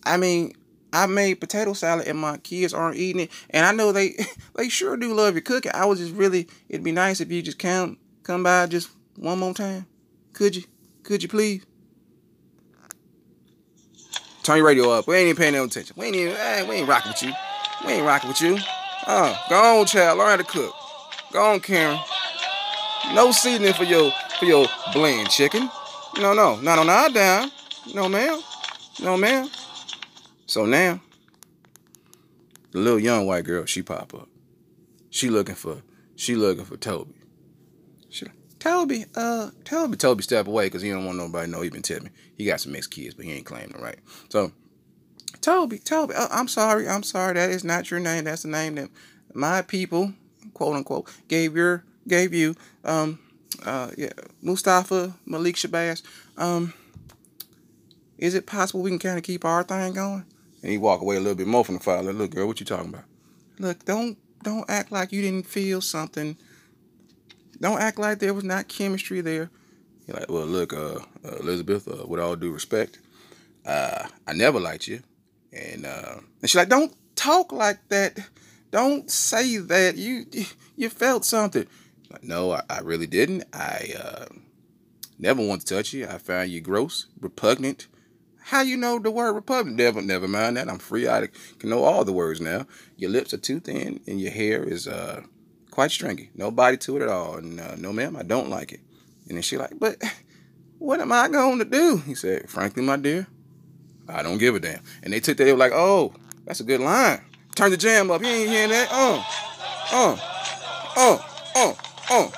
I 0.03 0.17
mean, 0.17 0.53
I 0.91 1.05
made 1.05 1.35
potato 1.35 1.73
salad 1.73 2.07
and 2.07 2.17
my 2.17 2.37
kids 2.37 2.73
aren't 2.73 2.97
eating 2.97 3.23
it, 3.23 3.31
and 3.51 3.65
I 3.65 3.71
know 3.71 3.91
they 3.91 4.15
they 4.55 4.69
sure 4.69 4.97
do 4.97 5.13
love 5.13 5.35
your 5.35 5.41
cooking. 5.41 5.71
I 5.73 5.85
was 5.85 5.99
just 5.99 6.13
really, 6.13 6.47
it'd 6.67 6.83
be 6.83 6.91
nice 6.91 7.21
if 7.21 7.31
you 7.31 7.41
just 7.41 7.59
come 7.59 7.97
come 8.23 8.43
by 8.43 8.65
just 8.65 8.89
one 9.15 9.39
more 9.39 9.53
time. 9.53 9.85
Could 10.33 10.55
you? 10.55 10.63
Could 11.03 11.21
you 11.21 11.29
please? 11.29 11.65
Turn 14.43 14.57
your 14.57 14.65
radio 14.65 14.89
up. 14.89 15.05
We 15.05 15.15
ain't 15.17 15.27
even 15.27 15.35
paying 15.35 15.53
no 15.53 15.65
attention. 15.65 15.95
We 15.97 16.07
ain't 16.07 16.15
even, 16.15 16.67
we 16.67 16.75
ain't 16.77 16.87
rocking 16.87 17.11
with 17.11 17.21
you. 17.21 17.33
We 17.85 17.93
ain't 17.93 18.05
rocking 18.05 18.29
with 18.29 18.41
you. 18.41 18.57
Uh, 19.07 19.35
go 19.49 19.79
on, 19.79 19.85
child. 19.85 20.17
Learn 20.19 20.29
how 20.29 20.37
to 20.37 20.43
cook. 20.43 20.73
Go 21.31 21.53
on, 21.53 21.59
Karen. 21.59 21.99
No 23.13 23.31
seasoning 23.31 23.73
for 23.73 23.83
your 23.83 24.11
for 24.39 24.45
your 24.45 24.67
bland 24.93 25.29
chicken. 25.29 25.69
No, 26.19 26.33
no, 26.33 26.59
not 26.61 26.79
on 26.79 26.89
our 26.89 27.09
dime. 27.09 27.51
No, 27.93 28.09
ma'am. 28.09 28.39
No, 29.01 29.17
ma'am. 29.17 29.49
So 30.45 30.65
now, 30.65 30.99
the 32.71 32.79
little 32.79 32.99
young 32.99 33.25
white 33.25 33.45
girl, 33.45 33.65
she 33.65 33.81
pop 33.81 34.13
up. 34.13 34.27
She 35.09 35.29
looking 35.29 35.55
for, 35.55 35.81
she 36.15 36.35
looking 36.35 36.65
for 36.65 36.77
Toby. 36.77 37.13
She 38.09 38.25
Toby, 38.59 39.05
uh, 39.15 39.51
Toby, 39.63 39.95
Toby 39.95 40.23
step 40.23 40.47
away 40.47 40.65
because 40.65 40.81
he 40.81 40.89
don't 40.89 41.05
want 41.05 41.17
nobody 41.17 41.45
to 41.45 41.51
know 41.51 41.61
he 41.61 41.69
been 41.69 41.83
me. 42.03 42.09
He 42.35 42.45
got 42.45 42.59
some 42.59 42.73
mixed 42.73 42.91
kids, 42.91 43.13
but 43.15 43.25
he 43.25 43.31
ain't 43.31 43.45
claiming 43.45 43.81
right. 43.81 43.99
So, 44.29 44.51
Toby, 45.41 45.79
Toby, 45.79 46.13
uh, 46.15 46.27
I'm 46.31 46.47
sorry, 46.47 46.87
I'm 46.87 47.03
sorry, 47.03 47.33
that 47.35 47.49
is 47.49 47.63
not 47.63 47.89
your 47.89 47.99
name. 47.99 48.25
That's 48.25 48.43
the 48.43 48.49
name 48.49 48.75
that 48.75 48.89
my 49.33 49.61
people, 49.61 50.13
quote 50.53 50.75
unquote, 50.75 51.09
gave 51.27 51.55
your, 51.55 51.83
gave 52.07 52.33
you. 52.33 52.55
Um, 52.83 53.19
uh, 53.65 53.91
yeah, 53.97 54.11
Mustafa 54.41 55.13
Malik 55.25 55.55
Shabazz. 55.55 56.03
Um, 56.37 56.73
is 58.17 58.35
it 58.35 58.45
possible 58.45 58.81
we 58.81 58.89
can 58.89 58.99
kind 58.99 59.17
of 59.17 59.23
keep 59.23 59.45
our 59.45 59.63
thing 59.63 59.93
going? 59.93 60.25
And 60.61 60.71
he 60.71 60.77
walk 60.77 61.01
away 61.01 61.15
a 61.15 61.19
little 61.19 61.35
bit 61.35 61.47
more 61.47 61.63
from 61.63 61.75
the 61.75 61.83
fire. 61.83 62.03
Like, 62.03 62.15
look, 62.15 62.31
girl, 62.31 62.47
what 62.47 62.59
you 62.59 62.65
talking 62.65 62.89
about? 62.89 63.05
Look, 63.59 63.85
don't 63.85 64.17
don't 64.43 64.69
act 64.69 64.91
like 64.91 65.11
you 65.11 65.21
didn't 65.21 65.47
feel 65.47 65.81
something. 65.81 66.37
Don't 67.59 67.81
act 67.81 67.99
like 67.99 68.19
there 68.19 68.33
was 68.33 68.43
not 68.43 68.67
chemistry 68.67 69.21
there. 69.21 69.49
You're 70.07 70.17
like, 70.17 70.31
well, 70.31 70.45
look, 70.45 70.73
uh, 70.73 70.99
uh, 71.25 71.35
Elizabeth, 71.39 71.87
uh, 71.87 72.07
with 72.07 72.19
all 72.19 72.35
due 72.35 72.51
respect, 72.51 72.99
uh, 73.65 74.07
I 74.25 74.33
never 74.33 74.59
liked 74.59 74.87
you, 74.87 75.01
and 75.51 75.85
uh, 75.85 76.15
and 76.41 76.49
she's 76.49 76.55
like, 76.55 76.69
don't 76.69 76.95
talk 77.15 77.51
like 77.51 77.87
that. 77.89 78.19
Don't 78.71 79.09
say 79.09 79.57
that. 79.57 79.97
You 79.97 80.25
you 80.75 80.89
felt 80.89 81.25
something. 81.25 81.67
Like, 82.11 82.23
no, 82.23 82.51
I, 82.51 82.61
I 82.69 82.79
really 82.79 83.07
didn't. 83.07 83.43
I 83.53 83.93
uh, 83.99 84.25
never 85.17 85.45
want 85.45 85.61
to 85.61 85.75
touch 85.75 85.93
you. 85.93 86.07
I 86.07 86.17
found 86.17 86.49
you 86.49 86.61
gross, 86.61 87.07
repugnant. 87.19 87.87
How 88.41 88.61
you 88.61 88.77
know 88.77 88.97
the 88.97 89.11
word 89.11 89.33
repugnant? 89.33 89.77
Never, 89.77 90.01
never 90.01 90.27
mind 90.27 90.57
that. 90.57 90.69
I'm 90.69 90.79
free. 90.79 91.07
I 91.07 91.27
can 91.59 91.69
know 91.69 91.83
all 91.83 92.03
the 92.03 92.13
words 92.13 92.41
now. 92.41 92.65
Your 92.97 93.11
lips 93.11 93.31
are 93.33 93.37
too 93.37 93.59
thin, 93.59 93.99
and 94.07 94.19
your 94.19 94.31
hair 94.31 94.63
is 94.63 94.87
uh, 94.87 95.21
quite 95.69 95.91
stringy. 95.91 96.31
No 96.33 96.49
body 96.49 96.77
to 96.77 96.97
it 96.97 97.03
at 97.03 97.09
all. 97.09 97.37
And 97.37 97.59
uh, 97.59 97.75
no, 97.75 97.93
ma'am, 97.93 98.15
I 98.15 98.23
don't 98.23 98.49
like 98.49 98.71
it. 98.71 98.79
And 99.27 99.35
then 99.35 99.43
she 99.43 99.57
like, 99.57 99.77
but 99.77 100.01
what 100.79 100.99
am 100.99 101.11
I 101.11 101.27
going 101.27 101.59
to 101.59 101.65
do? 101.65 101.97
He 101.97 102.15
said, 102.15 102.49
frankly, 102.49 102.81
my 102.81 102.97
dear, 102.97 103.27
I 104.09 104.23
don't 104.23 104.37
give 104.37 104.55
a 104.55 104.59
damn. 104.59 104.81
And 105.03 105.13
they 105.13 105.19
took 105.19 105.37
that. 105.37 105.43
They 105.43 105.51
were 105.51 105.57
like, 105.57 105.71
oh, 105.73 106.13
that's 106.45 106.59
a 106.59 106.63
good 106.63 106.81
line. 106.81 107.21
Turn 107.55 107.71
the 107.71 107.77
jam 107.77 108.09
up. 108.11 108.21
You 108.21 108.27
ain't 108.27 108.49
hearing 108.49 108.69
that? 108.69 108.89
Uh, 108.91 109.23
uh, 109.91 110.17
uh, 110.97 111.17
uh, 111.55 111.73
uh, 112.09 112.29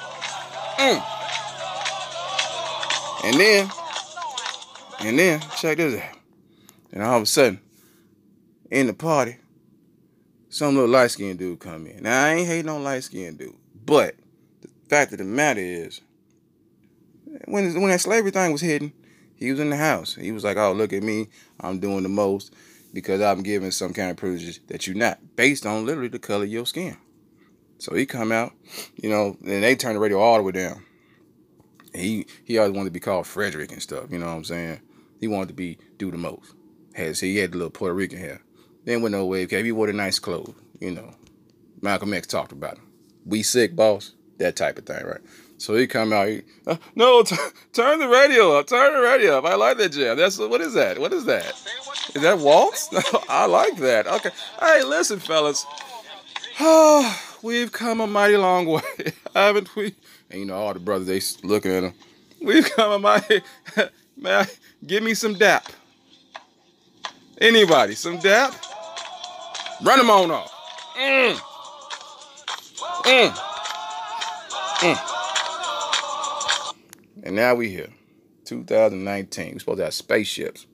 uh. 0.79 1.11
And 3.23 3.39
then, 3.39 3.69
and 5.01 5.19
then, 5.19 5.39
check 5.57 5.77
this 5.77 6.01
out. 6.01 6.17
And 6.91 7.03
all 7.03 7.17
of 7.17 7.23
a 7.23 7.25
sudden, 7.27 7.59
in 8.71 8.87
the 8.87 8.93
party, 8.93 9.37
some 10.49 10.75
little 10.75 10.89
light 10.89 11.11
skinned 11.11 11.39
dude 11.39 11.59
come 11.59 11.85
in. 11.87 12.03
Now 12.03 12.25
I 12.25 12.33
ain't 12.33 12.47
hating 12.47 12.69
on 12.69 12.83
light 12.83 13.03
skinned 13.03 13.37
dude, 13.37 13.55
but 13.85 14.15
the 14.61 14.69
fact 14.89 15.11
of 15.11 15.19
the 15.19 15.23
matter 15.23 15.61
is, 15.61 16.01
when 17.45 17.79
when 17.79 17.89
that 17.89 18.01
slavery 18.01 18.31
thing 18.31 18.51
was 18.51 18.61
hidden, 18.61 18.91
he 19.35 19.51
was 19.51 19.59
in 19.59 19.69
the 19.69 19.77
house. 19.77 20.15
He 20.15 20.31
was 20.31 20.43
like, 20.43 20.57
"Oh, 20.57 20.73
look 20.73 20.91
at 20.91 21.03
me, 21.03 21.27
I'm 21.61 21.79
doing 21.79 22.03
the 22.03 22.09
most 22.09 22.53
because 22.93 23.21
I'm 23.21 23.43
giving 23.43 23.71
some 23.71 23.93
kind 23.93 24.11
of 24.11 24.17
privileges 24.17 24.59
that 24.67 24.87
you're 24.87 24.95
not, 24.95 25.19
based 25.35 25.65
on 25.65 25.85
literally 25.85 26.09
the 26.09 26.19
color 26.19 26.43
of 26.43 26.49
your 26.49 26.65
skin." 26.65 26.97
So 27.77 27.95
he 27.95 28.05
come 28.05 28.31
out, 28.31 28.53
you 28.95 29.09
know, 29.09 29.37
and 29.43 29.63
they 29.63 29.75
turn 29.75 29.93
the 29.95 29.99
radio 29.99 30.19
all 30.19 30.37
the 30.37 30.43
way 30.43 30.51
down. 30.51 30.83
He 31.93 32.27
he 32.43 32.57
always 32.57 32.73
wanted 32.73 32.89
to 32.89 32.93
be 32.93 32.99
called 32.99 33.27
Frederick 33.27 33.71
and 33.71 33.81
stuff. 33.81 34.11
You 34.11 34.19
know 34.19 34.27
what 34.27 34.33
I'm 34.33 34.43
saying? 34.43 34.81
He 35.19 35.27
wanted 35.27 35.49
to 35.49 35.53
be 35.53 35.77
do 35.97 36.11
the 36.11 36.17
most. 36.17 36.53
Had 36.93 37.17
he 37.17 37.37
had 37.37 37.51
the 37.51 37.57
little 37.57 37.71
Puerto 37.71 37.93
Rican 37.93 38.19
hair. 38.19 38.41
Then 38.85 39.01
with 39.01 39.11
no 39.11 39.25
wave 39.25 39.49
cap, 39.49 39.63
he 39.63 39.71
wore 39.71 39.87
the 39.87 39.93
nice 39.93 40.19
clothes. 40.19 40.53
You 40.79 40.91
know, 40.91 41.15
Malcolm 41.81 42.13
X 42.13 42.27
talked 42.27 42.51
about 42.51 42.77
him. 42.77 42.87
We 43.25 43.43
sick, 43.43 43.75
boss. 43.75 44.13
That 44.37 44.55
type 44.55 44.77
of 44.77 44.85
thing, 44.85 45.05
right? 45.05 45.21
So 45.61 45.75
he 45.75 45.85
come 45.85 46.11
out. 46.11 46.27
He, 46.27 46.41
uh, 46.65 46.77
no, 46.95 47.21
t- 47.23 47.35
turn 47.71 47.99
the 47.99 48.07
radio 48.07 48.57
up. 48.57 48.65
Turn 48.65 48.93
the 48.93 48.99
radio 48.99 49.37
up. 49.37 49.45
I 49.45 49.53
like 49.53 49.77
that 49.77 49.91
jam. 49.91 50.17
That's 50.17 50.39
what 50.39 50.59
is 50.59 50.73
that? 50.73 50.97
What 50.97 51.13
is 51.13 51.25
that? 51.25 51.53
Is 52.15 52.23
that 52.23 52.39
waltz? 52.39 52.89
I 53.29 53.45
like 53.45 53.77
that. 53.77 54.07
Okay. 54.07 54.31
Hey, 54.59 54.83
listen, 54.83 55.19
fellas. 55.19 55.63
We've 57.43 57.71
come 57.71 58.01
a 58.01 58.07
mighty 58.07 58.37
long 58.37 58.65
way, 58.65 58.81
haven't 59.35 59.75
we? 59.75 59.93
And 60.31 60.39
you 60.39 60.45
know, 60.47 60.55
all 60.55 60.73
the 60.73 60.79
brothers 60.79 61.05
they 61.07 61.47
looking 61.47 61.71
at 61.71 61.83
him. 61.83 61.93
We've 62.41 62.67
come 62.71 62.93
a 62.93 62.97
mighty. 62.99 63.41
Man, 64.17 64.47
give 64.87 65.03
me 65.03 65.13
some 65.13 65.35
dap. 65.35 65.71
Anybody, 67.39 67.93
some 67.93 68.17
dap? 68.17 68.55
Run 69.83 69.99
them 69.99 70.09
on 70.09 70.31
off. 70.31 70.51
Mm. 70.97 71.35
Mm. 73.03 73.29
Mm. 74.79 75.20
And 77.23 77.35
now 77.35 77.55
we 77.55 77.69
here, 77.69 77.89
2019. 78.45 79.53
We're 79.53 79.59
supposed 79.59 79.77
to 79.77 79.83
have 79.85 79.93
spaceships, 79.93 80.65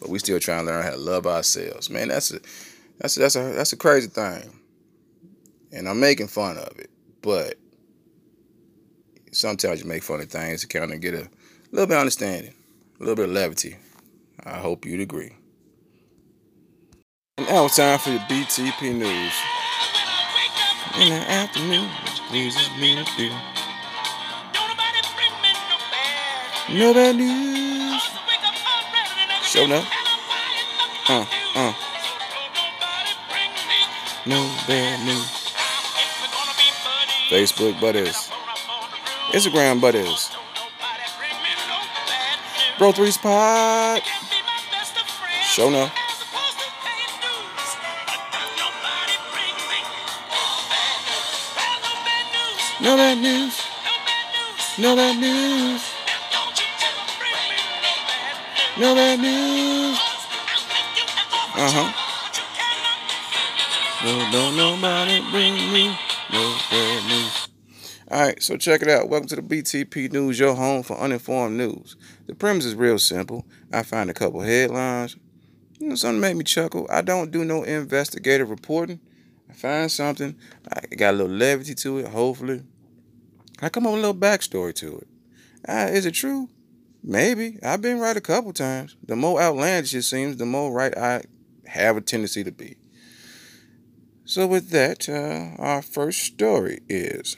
but 0.00 0.08
we 0.08 0.18
still 0.18 0.40
trying 0.40 0.66
to 0.66 0.72
learn 0.72 0.82
how 0.82 0.90
to 0.90 0.96
love 0.96 1.26
ourselves. 1.26 1.90
Man, 1.90 2.08
that's 2.08 2.32
a 2.32 2.40
that's 2.98 3.16
a, 3.16 3.20
that's 3.20 3.36
a 3.36 3.42
that's 3.52 3.72
a 3.72 3.76
crazy 3.76 4.08
thing. 4.08 4.58
And 5.72 5.88
I'm 5.88 6.00
making 6.00 6.28
fun 6.28 6.58
of 6.58 6.78
it, 6.78 6.90
but 7.22 7.56
sometimes 9.32 9.82
you 9.82 9.88
make 9.88 10.02
funny 10.02 10.26
things 10.26 10.62
to 10.62 10.66
kind 10.68 10.92
of 10.92 11.00
get 11.00 11.14
a 11.14 11.28
little 11.70 11.86
bit 11.86 11.94
of 11.94 12.00
understanding, 12.00 12.54
a 12.98 13.02
little 13.02 13.16
bit 13.16 13.28
of 13.28 13.34
levity. 13.34 13.76
I 14.44 14.58
hope 14.58 14.84
you'd 14.84 15.00
agree. 15.00 15.32
And 17.38 17.48
now 17.48 17.66
it's 17.66 17.76
time 17.76 17.98
for 17.98 18.10
your 18.10 18.20
BTP 18.20 18.94
news. 18.94 19.32
In 21.00 21.08
the 21.08 21.30
afternoon, 21.30 21.88
pleases 22.28 22.68
me 22.78 22.96
to 22.96 23.16
do. 23.16 23.51
No 26.70 26.94
bad 26.94 27.16
news. 27.16 28.02
Show 29.42 29.64
up. 29.64 29.84
Uh, 31.08 31.26
uh. 31.54 31.74
No 34.24 34.48
bad 34.66 35.04
news. 35.04 35.26
Facebook 37.28 37.80
buddies. 37.80 38.30
Instagram 39.32 39.80
buddies. 39.80 40.30
Bro 42.78 42.92
Three's 42.92 43.18
Pod. 43.18 44.02
Show 45.42 45.68
no. 45.68 45.90
No 52.80 52.96
bad 52.96 53.18
news. 53.18 53.60
No 54.78 54.96
bad 54.96 55.18
news. 55.20 55.91
No 58.78 58.94
bad 58.94 59.20
news. 59.20 59.98
Uh 61.54 61.70
huh. 61.70 61.92
No, 64.02 64.32
don't 64.32 64.56
nobody 64.56 65.20
bring 65.30 65.52
me 65.70 65.88
no 66.32 66.56
bad 66.70 67.06
news. 67.06 67.48
All 68.10 68.20
right, 68.22 68.42
so 68.42 68.56
check 68.56 68.80
it 68.80 68.88
out. 68.88 69.10
Welcome 69.10 69.28
to 69.28 69.36
the 69.36 69.42
BTP 69.42 70.10
News, 70.10 70.38
your 70.38 70.54
home 70.54 70.82
for 70.82 70.98
uninformed 70.98 71.58
news. 71.58 71.96
The 72.26 72.34
premise 72.34 72.64
is 72.64 72.74
real 72.74 72.98
simple. 72.98 73.44
I 73.70 73.82
find 73.82 74.08
a 74.08 74.14
couple 74.14 74.40
headlines, 74.40 75.16
you 75.78 75.88
know, 75.88 75.94
something 75.94 76.22
made 76.22 76.36
me 76.36 76.44
chuckle. 76.44 76.86
I 76.90 77.02
don't 77.02 77.30
do 77.30 77.44
no 77.44 77.64
investigative 77.64 78.48
reporting. 78.48 79.00
I 79.50 79.52
find 79.52 79.92
something, 79.92 80.34
I 80.72 80.94
got 80.96 81.12
a 81.12 81.18
little 81.18 81.36
levity 81.36 81.74
to 81.74 81.98
it, 81.98 82.08
hopefully. 82.08 82.62
I 83.60 83.68
come 83.68 83.86
up 83.86 83.92
with 83.92 84.02
a 84.02 84.06
little 84.06 84.18
backstory 84.18 84.74
to 84.76 84.96
it. 84.96 85.08
Uh, 85.68 85.88
is 85.90 86.06
it 86.06 86.12
true? 86.12 86.48
Maybe. 87.02 87.58
I've 87.62 87.82
been 87.82 87.98
right 87.98 88.16
a 88.16 88.20
couple 88.20 88.52
times. 88.52 88.96
The 89.04 89.16
more 89.16 89.40
outlandish 89.40 89.94
it 89.94 90.02
seems, 90.02 90.36
the 90.36 90.46
more 90.46 90.72
right 90.72 90.96
I 90.96 91.22
have 91.66 91.96
a 91.96 92.00
tendency 92.00 92.44
to 92.44 92.52
be. 92.52 92.76
So, 94.24 94.46
with 94.46 94.70
that, 94.70 95.08
uh, 95.08 95.60
our 95.60 95.82
first 95.82 96.20
story 96.20 96.80
is 96.88 97.36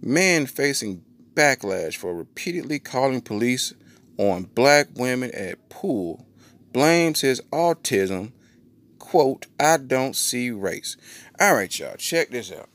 man 0.00 0.46
facing 0.46 1.02
backlash 1.34 1.96
for 1.96 2.14
repeatedly 2.14 2.78
calling 2.78 3.20
police 3.20 3.74
on 4.16 4.44
black 4.44 4.88
women 4.94 5.32
at 5.32 5.68
pool 5.68 6.24
blames 6.72 7.20
his 7.22 7.40
autism. 7.52 8.32
Quote, 9.00 9.46
I 9.58 9.76
don't 9.78 10.14
see 10.14 10.50
race. 10.50 10.96
All 11.40 11.54
right, 11.54 11.78
y'all, 11.78 11.96
check 11.96 12.30
this 12.30 12.52
out. 12.52 12.68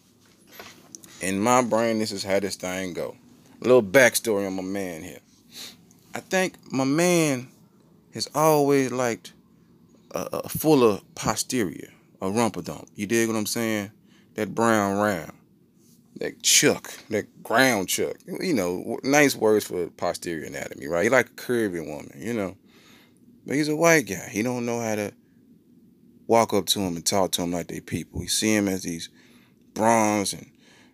In 1.21 1.39
my 1.39 1.61
brain, 1.61 1.99
this 1.99 2.11
is 2.11 2.23
how 2.23 2.39
this 2.39 2.55
thing 2.55 2.93
go. 2.93 3.15
A 3.61 3.63
little 3.63 3.83
backstory 3.83 4.47
on 4.47 4.55
my 4.55 4.61
man 4.63 5.01
here. 5.01 5.19
I 6.13 6.19
think 6.19 6.55
my 6.71 6.83
man 6.83 7.49
has 8.13 8.29
always 8.33 8.91
liked 8.91 9.33
a, 10.11 10.27
a 10.33 10.49
fuller 10.49 10.99
posterior, 11.15 11.89
a 12.21 12.29
rumper 12.29 12.61
dump. 12.61 12.87
You 12.95 13.05
dig 13.07 13.27
what 13.27 13.37
I'm 13.37 13.45
saying? 13.45 13.91
That 14.35 14.55
brown 14.55 14.97
round, 14.97 15.33
that 16.17 16.41
chuck, 16.41 16.91
that 17.09 17.43
ground 17.43 17.89
chuck. 17.89 18.15
You 18.25 18.53
know, 18.53 18.99
nice 19.03 19.35
words 19.35 19.65
for 19.65 19.87
posterior 19.89 20.45
anatomy, 20.45 20.87
right? 20.87 21.03
He 21.03 21.09
like 21.09 21.27
a 21.27 21.33
curvy 21.33 21.85
woman, 21.85 22.13
you 22.17 22.33
know. 22.33 22.55
But 23.45 23.55
he's 23.55 23.69
a 23.69 23.75
white 23.75 24.07
guy. 24.07 24.29
He 24.29 24.43
don't 24.43 24.65
know 24.65 24.79
how 24.79 24.95
to 24.95 25.13
walk 26.27 26.53
up 26.53 26.67
to 26.67 26.79
him 26.79 26.95
and 26.95 27.05
talk 27.05 27.31
to 27.31 27.41
him 27.41 27.51
like 27.51 27.67
they 27.67 27.79
people. 27.79 28.21
He 28.21 28.27
see 28.27 28.55
him 28.55 28.67
as 28.67 28.83
these 28.83 29.09
bronze 29.73 30.33
and 30.33 30.51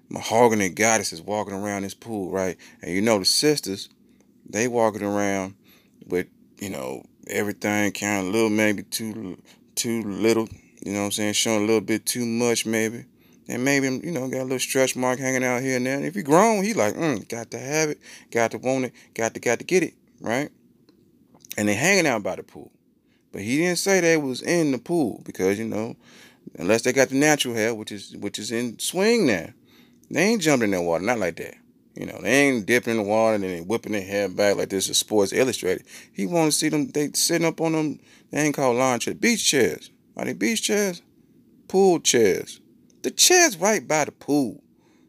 mahogany 0.10 0.70
goddesses 0.70 1.22
walking 1.22 1.54
around 1.54 1.84
this 1.84 1.94
pool, 1.94 2.32
right? 2.32 2.58
And 2.82 2.94
you 2.94 3.02
know 3.02 3.20
the 3.20 3.26
sisters, 3.26 3.90
they 4.48 4.68
walking 4.68 5.04
around 5.04 5.56
with, 6.08 6.28
you 6.60 6.70
know, 6.70 7.04
everything 7.28 7.92
kind 7.92 8.28
of 8.28 8.34
little, 8.34 8.50
maybe 8.50 8.84
too 8.84 9.38
too 9.76 10.04
little, 10.04 10.48
you 10.86 10.94
know 10.94 11.00
what 11.00 11.06
I'm 11.06 11.12
saying, 11.12 11.34
showing 11.34 11.64
a 11.64 11.66
little 11.66 11.82
bit 11.82 12.06
too 12.06 12.26
much 12.26 12.66
maybe. 12.66 13.06
And 13.48 13.64
maybe, 13.64 13.88
you 14.04 14.12
know, 14.12 14.28
got 14.28 14.42
a 14.42 14.44
little 14.44 14.60
stretch 14.60 14.96
mark 14.96 15.20
hanging 15.20 15.44
out 15.44 15.62
here 15.62 15.78
and 15.78 15.86
there. 15.86 15.98
And 15.98 16.06
if 16.06 16.16
he 16.16 16.24
grown, 16.24 16.64
he 16.64 16.74
like, 16.74 16.96
mm, 16.96 17.28
got 17.28 17.52
to 17.52 17.60
have 17.60 17.90
it, 17.90 18.00
got 18.32 18.52
to 18.52 18.58
want 18.58 18.86
it, 18.86 18.94
got 19.14 19.34
to 19.36 19.40
got 19.40 19.60
to 19.60 19.66
get 19.66 19.84
it, 19.84 19.94
right? 20.20 20.50
And 21.58 21.68
they 21.68 21.76
hanging 21.76 22.08
out 22.08 22.24
by 22.24 22.36
the 22.36 22.44
pool. 22.44 22.72
But 23.32 23.42
he 23.42 23.58
didn't 23.58 23.78
say 23.78 24.00
they 24.00 24.18
was 24.18 24.42
in 24.42 24.72
the 24.72 24.78
pool 24.80 25.22
because, 25.26 25.60
you 25.60 25.66
know, 25.66 25.96
unless 26.58 26.84
they 26.84 26.94
got 26.94 27.10
the 27.10 27.16
natural 27.16 27.54
hair, 27.54 27.76
which 27.76 27.92
is 27.92 28.16
which 28.18 28.40
is 28.40 28.52
in 28.52 28.80
swing 28.80 29.28
now. 29.28 29.50
They 30.10 30.22
ain't 30.22 30.42
jumping 30.42 30.72
in 30.72 30.80
that 30.80 30.84
water, 30.84 31.04
not 31.04 31.20
like 31.20 31.36
that. 31.38 31.56
You 31.96 32.06
know, 32.06 32.20
they 32.22 32.48
ain't 32.48 32.66
dipping 32.66 32.98
in 32.98 33.04
the 33.04 33.10
water 33.10 33.36
and 33.36 33.44
then 33.44 33.68
whipping 33.68 33.94
their 33.94 34.02
hair 34.02 34.28
back 34.28 34.58
like 34.58 34.70
this 34.70 34.90
is 34.90 34.98
Sports 34.98 35.32
Illustrated. 35.32 35.86
He 36.12 36.26
want 36.26 36.52
to 36.52 36.58
see 36.58 36.68
them, 36.68 36.90
they 36.92 37.12
sitting 37.14 37.48
up 37.48 37.62
on 37.62 37.72
them, 37.72 38.00
they 38.32 38.42
ain't 38.42 38.56
called 38.56 38.78
lawn 38.78 39.00
chairs, 39.00 39.18
beach 39.18 39.46
chairs. 39.46 39.92
Are 40.18 40.26
they 40.26 40.34
beach 40.34 40.64
chairs? 40.64 41.02
Pool 41.70 42.00
chairs. 42.00 42.60
The 43.04 43.12
chairs 43.12 43.58
right 43.58 43.88
by 43.88 44.06
the 44.06 44.12
pool 44.12 44.62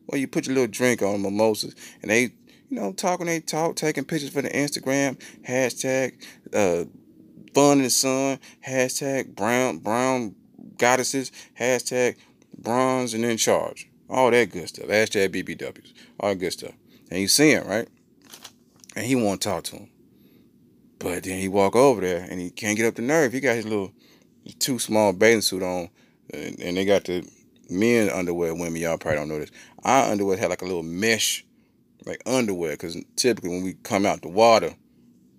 where 0.06 0.20
you 0.20 0.28
put 0.28 0.46
your 0.46 0.54
little 0.54 0.70
drink 0.70 1.02
on 1.02 1.22
mimosas 1.22 1.74
and 2.02 2.10
they, 2.10 2.22
you 2.22 2.32
know, 2.70 2.92
talking 2.92 3.26
they 3.26 3.40
talk, 3.40 3.74
taking 3.74 4.04
pictures 4.04 4.30
for 4.30 4.42
the 4.42 4.50
Instagram, 4.50 5.18
hashtag 5.46 6.12
uh, 6.54 6.84
fun 7.52 7.78
in 7.78 7.84
the 7.84 7.90
sun, 7.90 8.38
hashtag 8.66 9.34
brown, 9.34 9.78
brown 9.78 10.36
goddesses, 10.78 11.32
hashtag 11.58 12.16
bronze 12.56 13.14
and 13.14 13.24
in 13.24 13.36
charge. 13.36 13.88
All 14.08 14.30
that 14.30 14.52
good 14.52 14.68
stuff. 14.68 14.86
Hashtag 14.86 15.30
BBWs. 15.30 15.92
All 16.20 16.30
that 16.30 16.36
good 16.36 16.52
stuff. 16.52 16.74
And 17.10 17.20
you 17.20 17.28
see 17.28 17.50
him, 17.50 17.66
right? 17.66 17.88
And 18.94 19.06
he 19.06 19.14
won't 19.14 19.40
talk 19.40 19.64
to 19.64 19.76
him. 19.76 19.90
But 20.98 21.24
then 21.24 21.38
he 21.38 21.48
walk 21.48 21.76
over 21.76 22.00
there 22.00 22.26
and 22.28 22.40
he 22.40 22.50
can't 22.50 22.76
get 22.76 22.86
up 22.86 22.94
the 22.94 23.02
nerve. 23.02 23.32
He 23.32 23.40
got 23.40 23.56
his 23.56 23.66
little 23.66 23.92
two 24.58 24.78
small 24.78 25.12
bathing 25.12 25.42
suit 25.42 25.62
on 25.62 25.90
and, 26.30 26.58
and 26.60 26.76
they 26.76 26.84
got 26.84 27.04
the 27.04 27.28
men 27.68 28.10
underwear, 28.10 28.54
women, 28.54 28.80
y'all 28.80 28.98
probably 28.98 29.18
don't 29.18 29.28
know 29.28 29.40
this. 29.40 29.50
Our 29.84 30.10
underwear 30.10 30.36
had 30.36 30.50
like 30.50 30.62
a 30.62 30.66
little 30.66 30.82
mesh, 30.82 31.44
like 32.04 32.22
underwear, 32.26 32.72
because 32.72 32.96
typically 33.16 33.50
when 33.50 33.62
we 33.62 33.74
come 33.82 34.06
out 34.06 34.22
the 34.22 34.28
water, 34.28 34.74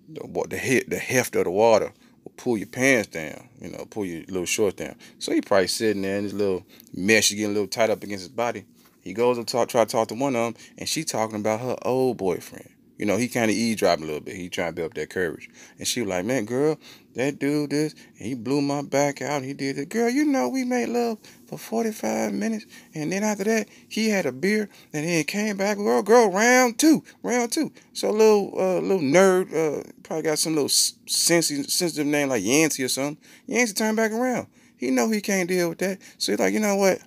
the 0.08 0.46
the 0.48 0.56
hit 0.56 0.88
the 0.88 0.98
heft 0.98 1.36
of 1.36 1.44
the 1.44 1.50
water 1.50 1.92
will 2.24 2.32
pull 2.36 2.56
your 2.56 2.66
pants 2.66 3.08
down, 3.08 3.48
you 3.60 3.70
know, 3.70 3.84
pull 3.90 4.04
your 4.04 4.22
little 4.28 4.46
shorts 4.46 4.76
down. 4.76 4.94
So 5.18 5.32
he 5.32 5.40
probably 5.40 5.66
sitting 5.66 6.02
there 6.02 6.16
and 6.16 6.24
his 6.24 6.34
little 6.34 6.64
mesh 6.94 7.30
getting 7.30 7.46
a 7.46 7.48
little 7.48 7.66
tight 7.66 7.90
up 7.90 8.02
against 8.02 8.24
his 8.24 8.32
body. 8.32 8.64
He 9.08 9.14
goes 9.14 9.38
and 9.38 9.48
talk, 9.48 9.70
try 9.70 9.86
to 9.86 9.90
talk 9.90 10.08
to 10.08 10.14
one 10.14 10.36
of 10.36 10.52
them, 10.52 10.62
and 10.76 10.86
she 10.86 11.02
talking 11.02 11.36
about 11.36 11.60
her 11.60 11.78
old 11.80 12.18
boyfriend. 12.18 12.68
You 12.98 13.06
know, 13.06 13.16
he 13.16 13.26
kind 13.26 13.50
of 13.50 13.56
eavesdropping 13.56 14.04
a 14.04 14.06
little 14.06 14.20
bit. 14.20 14.36
He 14.36 14.50
trying 14.50 14.72
to 14.72 14.74
build 14.74 14.90
up 14.90 14.94
that 14.96 15.08
courage. 15.08 15.48
And 15.78 15.88
she 15.88 16.02
was 16.02 16.10
like, 16.10 16.26
man, 16.26 16.44
girl, 16.44 16.76
that 17.14 17.38
dude 17.38 17.70
this, 17.70 17.94
and 18.18 18.28
he 18.28 18.34
blew 18.34 18.60
my 18.60 18.82
back 18.82 19.22
out. 19.22 19.42
He 19.44 19.54
did 19.54 19.78
it. 19.78 19.88
Girl, 19.88 20.10
you 20.10 20.26
know, 20.26 20.50
we 20.50 20.64
made 20.64 20.90
love 20.90 21.16
for 21.46 21.56
45 21.56 22.34
minutes. 22.34 22.66
And 22.94 23.10
then 23.10 23.24
after 23.24 23.44
that, 23.44 23.68
he 23.88 24.10
had 24.10 24.26
a 24.26 24.32
beer, 24.32 24.68
and 24.92 25.06
then 25.08 25.24
came 25.24 25.56
back. 25.56 25.78
Girl, 25.78 26.02
girl, 26.02 26.30
round 26.30 26.78
two, 26.78 27.02
round 27.22 27.50
two. 27.50 27.72
So 27.94 28.10
a 28.10 28.12
little, 28.12 28.52
uh, 28.58 28.80
little 28.80 28.98
nerd, 28.98 29.54
uh, 29.54 29.90
probably 30.02 30.24
got 30.24 30.38
some 30.38 30.54
little 30.54 30.68
sensitive, 30.68 31.70
sensitive 31.70 32.06
name 32.06 32.28
like 32.28 32.44
Yancey 32.44 32.84
or 32.84 32.88
something. 32.88 33.16
Yancey 33.46 33.72
turned 33.72 33.96
back 33.96 34.12
around. 34.12 34.48
He 34.76 34.90
know 34.90 35.10
he 35.10 35.22
can't 35.22 35.48
deal 35.48 35.70
with 35.70 35.78
that. 35.78 35.98
So 36.18 36.32
he's 36.32 36.38
like, 36.38 36.52
you 36.52 36.60
know 36.60 36.76
what? 36.76 37.00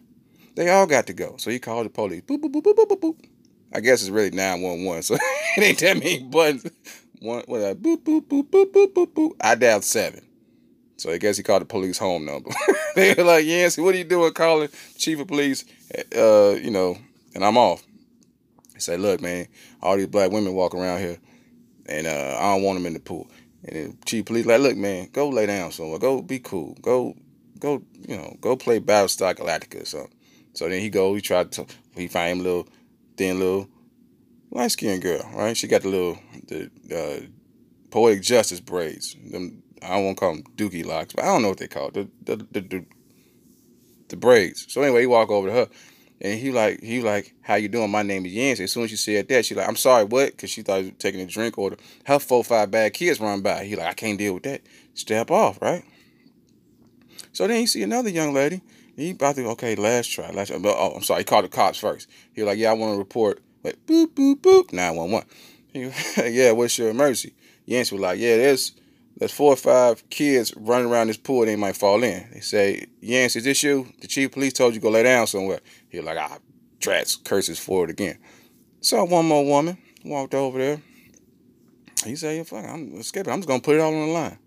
They 0.56 0.70
all 0.70 0.86
got 0.86 1.08
to 1.08 1.14
go. 1.14 1.36
So 1.38 1.50
he 1.50 1.60
called 1.60 1.86
the 1.86 1.90
police. 1.90 2.22
Boop, 2.22 2.40
boop, 2.42 2.52
boop, 2.52 2.64
boop, 2.64 2.76
boop, 2.76 2.88
boop, 2.88 3.00
boop. 3.00 3.26
I 3.74 3.80
guess 3.80 4.02
it's 4.02 4.10
really 4.10 4.32
911, 4.32 5.04
so 5.04 5.16
it 5.58 5.64
ain't 5.64 5.80
that 5.80 5.98
many 5.98 6.20
buttons. 6.24 6.70
One, 7.20 7.44
what, 7.46 7.62
uh, 7.62 7.74
boop, 7.76 8.04
boop, 8.04 8.22
boop, 8.28 8.50
boop, 8.50 8.72
boop, 8.72 8.94
boop, 8.94 9.14
boop. 9.14 9.32
I 9.40 9.56
dialed 9.56 9.84
seven. 9.84 10.26
So 10.98 11.12
I 11.12 11.18
guess 11.18 11.38
he 11.38 11.44
called 11.44 11.62
the 11.62 11.66
police 11.66 11.98
home 11.98 12.26
number. 12.26 12.52
they 12.96 13.14
were 13.14 13.24
like, 13.24 13.46
Yancey, 13.46 13.82
what 13.82 13.96
are 13.96 13.98
you 13.98 14.04
doing 14.04 14.34
calling 14.34 14.70
chief 14.98 15.20
of 15.20 15.28
police? 15.28 15.66
Uh, 16.16 16.56
you 16.62 16.70
know, 16.70 16.98
and 17.34 17.44
I'm 17.46 17.58
off. 17.58 17.84
He 18.74 18.80
said, 18.80 19.00
look, 19.00 19.22
man, 19.22 19.48
all 19.82 19.98
these 19.98 20.08
black 20.08 20.32
women 20.32 20.54
walk 20.54 20.76
around 20.76 21.00
here, 21.00 21.18
and 21.88 22.08
uh, 22.08 22.38
I 22.40 22.54
don't 22.54 22.64
want 22.64 22.78
them 22.78 22.86
in 22.86 22.94
the 22.94 23.00
pool. 23.00 23.28
And 23.64 23.76
then 23.76 23.98
chief 24.06 24.26
police 24.26 24.46
like, 24.46 24.60
look, 24.60 24.76
man, 24.76 25.10
go 25.14 25.30
lay 25.30 25.46
down 25.46 25.72
somewhere. 25.72 26.00
Go 26.00 26.22
be 26.22 26.40
cool. 26.40 26.76
Go, 26.82 27.16
go, 27.60 27.84
you 28.08 28.18
know, 28.18 28.36
go 28.42 28.56
play 28.56 28.80
Battlestar 28.80 29.34
Galactica 29.36 29.84
or 29.84 29.86
something. 29.86 30.14
So 30.54 30.68
then 30.68 30.82
he 30.82 30.90
go, 30.90 31.14
he 31.14 31.22
tried 31.22 31.52
to, 31.54 31.66
he 31.96 32.08
find 32.08 32.34
him 32.34 32.40
a 32.42 32.44
little 32.44 32.68
thin 33.18 33.40
little 33.40 33.70
light 34.52 34.72
skinned 34.72 35.02
girl, 35.02 35.30
right? 35.34 35.56
She 35.56 35.68
got 35.68 35.82
the 35.82 35.90
little 35.90 36.20
the 36.48 36.70
uh, 36.94 37.26
poetic 37.90 38.22
justice 38.22 38.60
braids. 38.60 39.16
Them 39.32 39.64
I 39.82 40.00
to 40.00 40.16
call 40.16 40.36
them 40.36 40.44
dookie 40.56 40.86
locks, 40.86 41.14
but 41.14 41.24
I 41.24 41.28
don't 41.28 41.42
know 41.42 41.50
what 41.50 41.58
they 41.58 41.68
call 41.68 41.88
it. 41.88 41.94
The 41.94 42.10
the 42.24 42.36
the, 42.52 42.62
the, 42.62 42.86
the 44.10 44.18
braids. 44.18 44.66
So 44.70 44.82
anyway, 44.82 45.02
he 45.02 45.08
walk 45.08 45.30
over 45.30 45.48
to 45.48 45.54
her, 45.54 45.70
and 46.20 46.40
he 46.40 46.52
like 46.52 46.82
he 46.82 47.02
like, 47.02 47.34
how 47.42 47.56
you 47.56 47.68
doing? 47.68 47.90
My 47.90 48.04
name 48.04 48.26
is 48.26 48.34
Yancey. 48.34 48.66
As 48.66 48.72
soon 48.72 48.84
as 48.84 48.92
she 48.92 48.96
said 48.98 49.28
that, 49.30 49.46
she 49.46 49.56
like, 49.56 49.68
I'm 49.68 49.76
sorry, 49.76 50.04
what? 50.04 50.32
Because 50.32 50.50
she 50.50 50.62
thought 50.62 50.82
he 50.82 50.90
was 50.90 50.98
taking 51.00 51.22
a 51.22 51.26
drink 51.26 51.58
order. 51.58 51.78
Her 52.06 52.20
four 52.20 52.44
five 52.44 52.70
bad 52.70 52.94
kids 52.94 53.20
run 53.20 53.42
by. 53.42 53.64
He 53.64 53.76
like, 53.76 53.88
I 53.88 53.94
can't 53.94 54.18
deal 54.18 54.34
with 54.36 54.44
that. 54.44 54.62
Step 54.94 55.32
off, 55.32 55.62
right? 55.62 55.84
So 57.32 57.48
then 57.48 57.62
you 57.62 57.68
see 57.68 57.82
another 57.84 58.10
young 58.10 58.34
lady. 58.34 58.62
He 59.02 59.12
about 59.12 59.36
to 59.36 59.48
okay, 59.50 59.76
last 59.76 60.12
try, 60.12 60.30
last 60.30 60.50
try. 60.50 60.60
Oh, 60.64 60.94
I'm 60.96 61.02
sorry. 61.02 61.22
He 61.22 61.24
called 61.24 61.46
the 61.46 61.50
cops 61.50 61.80
first. 61.80 62.08
He 62.34 62.42
was 62.42 62.50
like, 62.50 62.60
yeah, 62.60 62.70
I 62.70 62.74
want 62.74 62.94
to 62.94 63.00
report. 63.00 63.42
Like 63.64 63.84
boop 63.88 64.14
boop 64.14 64.36
boop, 64.42 64.72
nine 64.72 64.96
one 64.96 65.10
one. 65.10 65.26
Yeah, 65.74 66.52
what's 66.52 66.78
your 66.78 66.90
emergency? 66.90 67.34
Yancey 67.66 67.96
was 67.96 68.02
like, 68.02 68.20
yeah, 68.20 68.38
there's 68.38 68.74
there's 69.18 69.32
four 69.32 69.54
or 69.54 69.58
five 69.58 70.08
kids 70.12 70.54
running 70.56 70.88
around 70.88 71.08
this 71.08 71.18
pool. 71.18 71.46
They 71.46 71.56
might 71.56 71.76
fall 71.76 72.04
in. 72.04 72.30
They 72.32 72.42
say, 72.42 72.86
Yancey, 73.02 73.40
is 73.40 73.46
this 73.46 73.64
you? 73.64 73.88
The 74.02 74.08
chief 74.08 74.34
police 74.34 74.54
told 74.54 74.76
you 74.76 74.80
go 74.80 74.92
lay 74.92 75.04
down 75.04 75.26
somewhere. 75.26 75.62
He 75.90 75.98
was 75.98 76.06
like, 76.06 76.18
ah, 76.20 76.38
drats, 76.80 77.24
curses 77.24 77.58
for 77.58 77.86
it 77.86 77.90
again. 77.90 78.20
Saw 78.82 79.04
one 79.04 79.26
more 79.26 79.46
woman 79.46 79.80
walked 80.06 80.36
over 80.36 80.60
there. 80.60 80.82
He 82.06 82.16
said, 82.16 82.38
yeah, 82.38 82.44
fuck, 82.44 82.66
I'm 82.66 83.02
skipping. 83.02 83.34
I'm 83.34 83.40
just 83.40 83.48
gonna 83.48 83.62
put 83.62 83.78
it 83.78 83.80
all 83.80 83.94
on 83.94 84.08
the 84.08 84.14
line. 84.14 84.38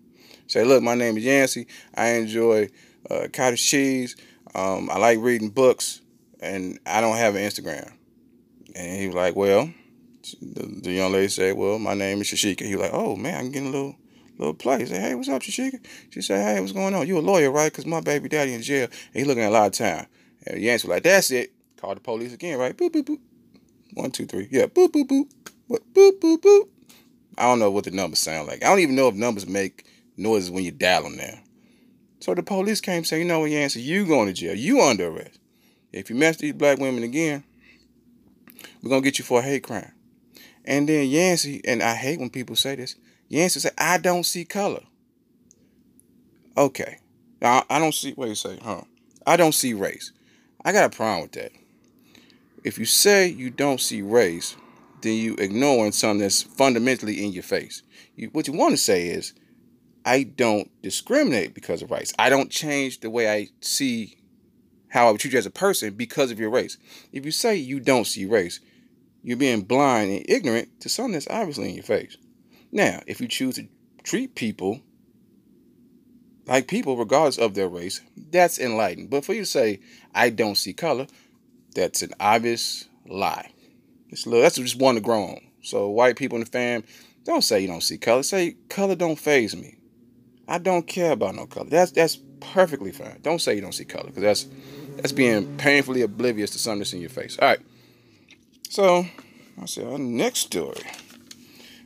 Say, 0.47 0.63
look, 0.63 0.81
my 0.81 0.95
name 0.95 1.17
is 1.17 1.25
Yancey. 1.25 1.67
I 1.93 2.11
enjoy 2.11 2.69
uh, 3.09 3.27
cottage 3.33 3.65
cheese. 3.65 4.15
Um, 4.55 4.89
I 4.89 4.97
like 4.97 5.19
reading 5.19 5.49
books, 5.49 6.01
and 6.39 6.79
I 6.85 7.01
don't 7.01 7.17
have 7.17 7.35
an 7.35 7.41
Instagram. 7.41 7.91
And 8.73 8.99
he 8.99 9.07
was 9.07 9.15
like, 9.15 9.35
well, 9.35 9.69
the, 10.41 10.79
the 10.81 10.91
young 10.93 11.11
lady 11.11 11.27
said, 11.27 11.57
well, 11.57 11.77
my 11.77 11.93
name 11.93 12.21
is 12.21 12.27
Shashika. 12.27 12.61
He 12.61 12.75
was 12.75 12.83
like, 12.85 12.93
oh, 12.93 13.17
man, 13.17 13.37
I'm 13.37 13.51
getting 13.51 13.67
a 13.67 13.71
little 13.71 13.95
little 14.37 14.53
play. 14.53 14.79
He 14.79 14.85
said, 14.85 15.01
hey, 15.01 15.15
what's 15.15 15.29
up, 15.29 15.41
Shashika? 15.41 15.85
She 16.09 16.21
said, 16.21 16.41
hey, 16.43 16.59
what's 16.61 16.73
going 16.73 16.93
on? 16.93 17.07
You 17.07 17.17
a 17.17 17.19
lawyer, 17.19 17.51
right? 17.51 17.71
Because 17.71 17.85
my 17.85 17.99
baby 17.99 18.29
daddy 18.29 18.53
in 18.53 18.61
jail, 18.61 18.87
and 19.13 19.21
he 19.21 19.25
looking 19.25 19.43
at 19.43 19.49
a 19.49 19.51
lot 19.51 19.67
of 19.67 19.73
time. 19.73 20.07
And 20.47 20.61
Yancey 20.61 20.87
was 20.87 20.95
like, 20.95 21.03
that's 21.03 21.31
it. 21.31 21.51
Called 21.77 21.97
the 21.97 22.01
police 22.01 22.33
again, 22.33 22.57
right? 22.57 22.75
Boop, 22.75 22.91
boop, 22.91 23.03
boop. 23.03 23.19
One, 23.93 24.11
two, 24.11 24.25
three. 24.25 24.47
Yeah, 24.51 24.67
boop, 24.67 24.89
boop, 24.89 25.07
boop. 25.07 25.29
What? 25.67 25.81
Boop, 25.93 26.19
boop, 26.19 26.41
boop. 26.41 26.69
I 27.37 27.43
don't 27.43 27.59
know 27.59 27.71
what 27.71 27.83
the 27.83 27.91
numbers 27.91 28.19
sound 28.19 28.47
like. 28.47 28.63
I 28.63 28.67
don't 28.67 28.79
even 28.79 28.95
know 28.95 29.09
if 29.09 29.15
numbers 29.15 29.47
make 29.47 29.85
noises 30.15 30.49
when 30.49 30.63
you 30.63 30.71
dial 30.71 31.03
them 31.03 31.17
now. 31.17 31.39
So 32.25 32.33
the 32.33 32.41
police 32.41 32.81
came 32.81 33.03
saying, 33.03 33.21
you 33.21 33.27
know 33.27 33.41
what, 33.41 33.51
Yancey, 33.51 33.83
you 33.83 34.03
going 34.03 34.25
to 34.25 34.33
jail. 34.33 34.55
You 34.55 34.81
under 34.81 35.09
arrest. 35.09 35.37
If 35.93 36.09
you 36.09 36.15
mess 36.15 36.37
these 36.37 36.53
black 36.53 36.79
women 36.79 37.03
again, 37.03 37.43
we're 38.81 38.89
going 38.89 39.03
to 39.03 39.05
get 39.05 39.19
you 39.19 39.23
for 39.23 39.41
a 39.41 39.43
hate 39.43 39.61
crime. 39.61 39.91
And 40.65 40.89
then 40.89 41.07
Yancey, 41.07 41.61
and 41.65 41.83
I 41.83 41.93
hate 41.93 42.19
when 42.19 42.31
people 42.31 42.55
say 42.55 42.77
this, 42.77 42.95
Yancey 43.27 43.59
said, 43.59 43.73
I 43.77 43.99
don't 43.99 44.23
see 44.23 44.43
color. 44.43 44.81
Okay. 46.57 46.97
Now, 47.43 47.63
I 47.69 47.77
don't 47.77 47.93
see, 47.93 48.13
what 48.13 48.27
you 48.27 48.33
say, 48.33 48.57
huh? 48.59 48.81
I 49.27 49.37
don't 49.37 49.53
see 49.53 49.75
race. 49.75 50.11
I 50.65 50.71
got 50.71 50.91
a 50.91 50.97
problem 50.97 51.21
with 51.21 51.33
that. 51.33 51.51
If 52.63 52.79
you 52.79 52.85
say 52.85 53.27
you 53.27 53.51
don't 53.51 53.79
see 53.79 54.01
race, 54.01 54.55
then 55.01 55.13
you 55.13 55.35
ignoring 55.37 55.91
something 55.91 56.21
that's 56.21 56.41
fundamentally 56.41 57.23
in 57.23 57.33
your 57.33 57.43
face. 57.43 57.83
You, 58.15 58.29
what 58.29 58.47
you 58.47 58.53
want 58.55 58.71
to 58.71 58.77
say 58.77 59.09
is, 59.09 59.35
I 60.05 60.23
don't 60.23 60.69
discriminate 60.83 61.55
because 61.55 61.81
of 61.81 61.89
race. 61.89 62.13
I 62.19 62.29
don't 62.29 62.51
change 62.51 62.99
the 62.99 63.09
way 63.09 63.29
I 63.29 63.47
see 63.61 64.17
how 64.89 65.07
I 65.07 65.11
would 65.11 65.19
treat 65.19 65.33
you 65.33 65.39
as 65.39 65.47
a 65.47 65.51
person 65.51 65.95
because 65.95 66.29
of 66.29 66.39
your 66.39 66.51
race. 66.51 66.77
If 67.11 67.25
you 67.25 67.31
say 67.31 67.55
you 67.55 67.79
don't 67.79 68.05
see 68.05 68.25
race, 68.25 68.59
you're 69.23 69.35
being 69.35 69.63
blind 69.63 70.11
and 70.11 70.25
ignorant 70.29 70.79
to 70.81 70.89
something 70.89 71.13
that's 71.13 71.27
obviously 71.29 71.69
in 71.69 71.75
your 71.75 71.83
face. 71.83 72.15
Now, 72.71 73.01
if 73.07 73.19
you 73.19 73.27
choose 73.27 73.55
to 73.55 73.67
treat 74.03 74.35
people 74.35 74.81
like 76.45 76.67
people, 76.67 76.95
regardless 76.95 77.39
of 77.39 77.55
their 77.55 77.67
race, 77.67 78.01
that's 78.15 78.59
enlightened. 78.59 79.09
But 79.09 79.25
for 79.25 79.33
you 79.33 79.41
to 79.41 79.45
say, 79.47 79.79
I 80.13 80.29
don't 80.29 80.55
see 80.55 80.73
color, 80.73 81.07
that's 81.73 82.03
an 82.03 82.11
obvious 82.19 82.87
lie. 83.07 83.51
It's, 84.09 84.23
that's 84.23 84.57
just 84.57 84.79
one 84.79 84.95
to 84.95 85.01
grow 85.01 85.23
on. 85.23 85.41
So, 85.61 85.89
white 85.89 86.15
people 86.15 86.35
in 86.35 86.43
the 86.43 86.49
fam, 86.49 86.83
don't 87.23 87.43
say 87.43 87.61
you 87.61 87.67
don't 87.67 87.81
see 87.81 87.97
color. 87.97 88.21
Say, 88.21 88.57
color 88.69 88.95
don't 88.95 89.17
phase 89.17 89.55
me. 89.55 89.74
I 90.47 90.57
don't 90.57 90.85
care 90.85 91.11
about 91.11 91.35
no 91.35 91.45
color. 91.45 91.69
That's 91.69 91.91
that's 91.91 92.17
perfectly 92.39 92.91
fine. 92.91 93.19
Don't 93.21 93.39
say 93.39 93.55
you 93.55 93.61
don't 93.61 93.73
see 93.73 93.85
color 93.85 94.05
because 94.07 94.23
that's 94.23 94.47
that's 94.97 95.11
being 95.11 95.57
painfully 95.57 96.01
oblivious 96.01 96.51
to 96.51 96.59
something 96.59 96.79
that's 96.79 96.93
in 96.93 97.01
your 97.01 97.09
face. 97.09 97.37
All 97.39 97.47
right. 97.47 97.59
So, 98.69 99.05
I 99.61 99.65
said, 99.65 99.87
our 99.87 99.97
next 99.97 100.39
story. 100.39 100.81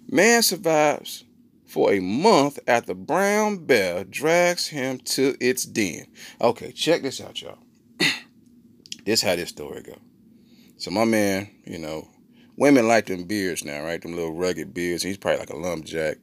Man 0.08 0.42
survives 0.42 1.24
for 1.66 1.94
a 1.94 2.00
month 2.00 2.58
after 2.68 2.96
brown 2.96 3.66
bear 3.66 4.04
drags 4.04 4.68
him 4.68 4.98
to 5.00 5.36
its 5.40 5.66
den. 5.66 6.08
Okay, 6.42 6.72
check 6.72 7.04
this 7.04 7.22
out, 7.22 7.42
y'all. 7.42 7.60
this 9.06 9.22
how 9.22 9.36
this 9.36 9.50
story 9.50 9.84
go. 9.84 9.96
So 10.78 10.90
my 10.90 11.06
man, 11.06 11.52
you 11.66 11.78
know, 11.78 12.08
women 12.58 12.88
like 12.88 13.06
them 13.06 13.26
beards 13.26 13.64
now, 13.64 13.84
right? 13.84 14.02
Them 14.02 14.16
little 14.16 14.34
rugged 14.34 14.74
beards. 14.74 15.04
He's 15.04 15.18
probably 15.18 15.40
like 15.40 15.50
a 15.52 15.58
lumberjack. 15.58 16.18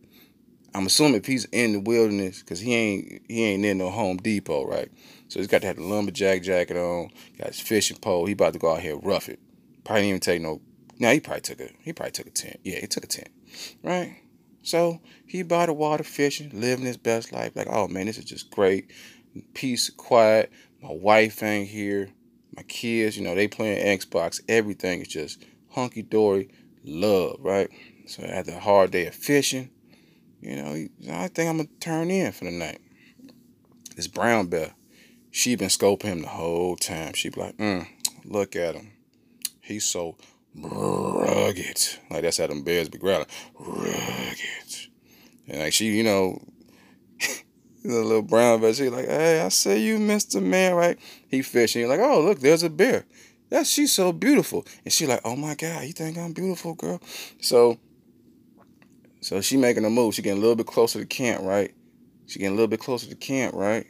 I'm 0.77 0.85
assuming 0.85 1.15
if 1.15 1.27
he's 1.27 1.47
in 1.47 1.73
the 1.73 1.81
wilderness, 1.81 2.43
cause 2.43 2.61
he 2.61 2.75
ain't 2.75 3.23
he 3.29 3.45
ain't 3.45 3.65
in 3.65 3.79
no 3.79 3.89
Home 3.89 4.19
Depot, 4.19 4.67
right? 4.67 4.91
So 5.29 5.39
he's 5.39 5.49
got 5.49 5.63
to 5.63 5.69
have 5.69 5.77
the 5.77 5.83
lumberjack 5.83 6.43
jacket 6.43 6.77
on, 6.77 7.09
got 7.39 7.49
his 7.49 7.61
fishing 7.61 7.97
pole. 7.97 8.27
He 8.27 8.33
about 8.33 8.53
to 8.53 8.59
go 8.59 8.75
out 8.75 8.83
here 8.83 8.97
rough 8.99 9.31
it. 9.31 9.41
Probably 9.85 10.03
didn't 10.03 10.09
even 10.09 10.21
take 10.21 10.43
no. 10.43 10.61
No, 10.99 11.11
he 11.13 11.21
probably 11.21 11.41
took 11.41 11.61
a 11.61 11.71
he 11.81 11.95
probably 11.95 12.13
took 12.13 12.27
a 12.27 12.31
tent. 12.31 12.61
Yeah, 12.63 12.79
he 12.79 12.87
took 12.87 13.05
a 13.05 13.07
tent, 13.07 13.31
right? 13.83 14.19
So 14.63 15.01
he 15.25 15.43
by 15.43 15.65
the 15.65 15.73
water 15.73 16.05
fishing, 16.05 16.51
living 16.53 16.85
his 16.85 16.99
best 16.99 17.33
life. 17.33 17.57
Like, 17.57 17.69
oh 17.71 17.89
man, 17.89 18.05
this 18.05 18.19
is 18.19 18.27
just 18.27 18.51
great. 18.51 18.91
Peace, 19.55 19.89
quiet. 19.89 20.53
My 20.83 20.93
wife 20.93 21.43
ain't 21.43 21.69
here. 21.69 22.11
My 22.55 22.65
kids, 22.65 23.17
you 23.17 23.25
know, 23.25 23.35
they 23.35 23.49
playing 23.49 23.99
Xbox. 23.99 24.43
Everything 24.47 25.01
is 25.01 25.09
just 25.09 25.43
hunky 25.71 26.03
dory, 26.03 26.51
love, 26.85 27.39
right? 27.41 27.71
So 28.07 28.25
after 28.25 28.53
a 28.53 28.61
hard 28.61 28.91
day 28.91 29.07
of 29.07 29.15
fishing, 29.15 29.71
you 30.47 30.57
know, 30.57 30.71
I 31.13 31.29
think 31.29 31.51
I'm 31.51 31.57
gonna 31.57 31.69
turn 31.81 32.11
in 32.11 32.31
for 32.31 32.45
the 32.45 32.53
night. 32.53 32.81
This 33.97 34.07
brown 34.07 34.47
bear, 34.47 34.75
she 35.31 35.57
been 35.57 35.69
scoping 35.69 36.05
him 36.05 36.23
the 36.23 36.29
whole 36.29 36.77
time. 36.77 37.15
She 37.15 37.31
be 37.31 37.41
like, 37.41 37.57
mm, 37.57 37.87
look 38.25 38.55
at 38.55 38.77
him. 38.77 38.93
He's 39.61 39.85
so 39.85 40.17
rugged. 40.55 41.81
Like 42.11 42.23
that's 42.23 42.39
how 42.39 42.47
them 42.47 42.63
bears 42.63 42.89
be 42.89 42.99
growling. 42.99 43.27
Rugged. 43.59 44.89
And 45.49 45.61
like 45.61 45.73
she, 45.73 45.87
you 45.87 46.05
know, 46.05 46.41
the 47.83 48.03
little 48.05 48.23
brown 48.23 48.61
bear, 48.61 48.73
she 48.73 48.89
like, 48.89 49.07
hey, 49.07 49.41
I 49.41 49.49
see 49.49 49.85
you, 49.85 49.99
Mr. 49.99 50.41
Man, 50.41 50.75
right? 50.75 50.99
He 51.29 51.43
fishing. 51.43 51.81
You're 51.81 51.91
like, 51.91 52.01
oh, 52.01 52.21
look, 52.23 52.39
there's 52.39 52.63
a 52.63 52.71
bear. 52.71 53.05
That 53.51 53.67
she's 53.67 53.93
so 53.93 54.13
beautiful. 54.13 54.65
And 54.85 54.93
she 54.93 55.07
like, 55.07 55.21
oh 55.25 55.37
my 55.37 55.57
God, 55.57 55.85
you 55.85 55.93
think 55.93 56.19
I'm 56.19 56.33
beautiful, 56.33 56.75
girl? 56.75 57.01
So 57.41 57.79
so 59.27 59.41
she 59.41 59.57
making 59.57 59.85
a 59.85 59.91
move. 59.91 60.15
She 60.15 60.23
getting 60.23 60.39
a 60.39 60.41
little 60.41 60.55
bit 60.55 60.69
closer 60.69 61.01
to 61.01 61.05
camp, 61.05 61.43
right? 61.43 61.75
She 62.27 62.39
getting 62.39 62.53
a 62.53 62.55
little 62.55 62.69
bit 62.69 62.79
closer 62.79 63.09
to 63.09 63.15
camp, 63.17 63.57
right? 63.57 63.85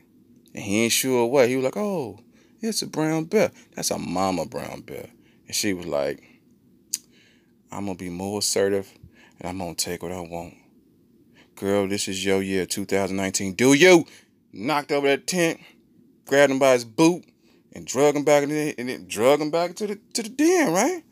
And 0.55 0.65
he 0.65 0.85
ain't 0.85 0.93
sure 0.93 1.27
what. 1.27 1.51
He 1.51 1.57
was 1.57 1.65
like, 1.67 1.77
oh, 1.77 2.21
it's 2.63 2.81
a 2.81 2.87
brown 2.87 3.25
bear. 3.25 3.51
That's 3.75 3.91
a 3.91 3.99
mama 3.99 4.47
brown 4.47 4.81
bear. 4.81 5.11
And 5.47 5.55
she 5.55 5.75
was 5.75 5.85
like, 5.85 6.23
I'm 7.71 7.85
gonna 7.85 7.97
be 7.97 8.09
more 8.09 8.39
assertive 8.39 8.91
and 9.39 9.51
I'm 9.51 9.59
gonna 9.59 9.75
take 9.75 10.03
what 10.03 10.11
I 10.11 10.21
want. 10.21 10.55
Girl, 11.57 11.87
this 11.87 12.09
is 12.09 12.25
your 12.25 12.41
year, 12.41 12.65
2019. 12.65 13.57
Do 13.57 13.75
you? 13.75 14.07
Knocked 14.55 14.91
over 14.91 15.07
that 15.07 15.27
tent, 15.27 15.61
grabbed 16.25 16.51
him 16.51 16.59
by 16.59 16.73
his 16.73 16.87
boot, 16.87 17.27
and 17.75 17.87
drug 17.87 18.17
him 18.17 18.25
back 18.25 18.43
in 18.43 18.49
the, 18.49 18.75
and 18.79 18.89
then 18.89 19.07
drug 19.07 19.43
him 19.43 19.51
back 19.51 19.75
to 19.75 19.87
the 19.87 20.01
to 20.15 20.23
the 20.23 20.31
den, 20.31 20.73
right? 20.73 21.05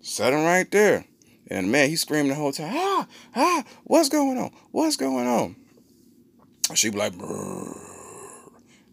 Set 0.00 0.32
him 0.32 0.44
right 0.44 0.70
there. 0.70 1.04
And 1.48 1.70
man, 1.70 1.88
he's 1.88 2.02
screaming 2.02 2.30
the 2.30 2.34
whole 2.34 2.52
time, 2.52 2.72
ah, 2.74 3.06
ah, 3.34 3.64
what's 3.84 4.08
going 4.08 4.38
on? 4.38 4.50
What's 4.72 4.96
going 4.96 5.26
on? 5.26 5.56
She 6.74 6.90
be 6.90 6.98
like, 6.98 7.12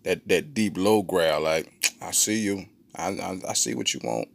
that 0.03 0.27
that 0.27 0.53
deep 0.53 0.77
low 0.77 1.01
growl, 1.01 1.41
like, 1.41 1.71
I 2.01 2.11
see 2.11 2.39
you. 2.39 2.65
I, 2.95 3.07
I, 3.07 3.39
I 3.49 3.53
see 3.53 3.73
what 3.73 3.93
you 3.93 3.99
want 4.03 4.27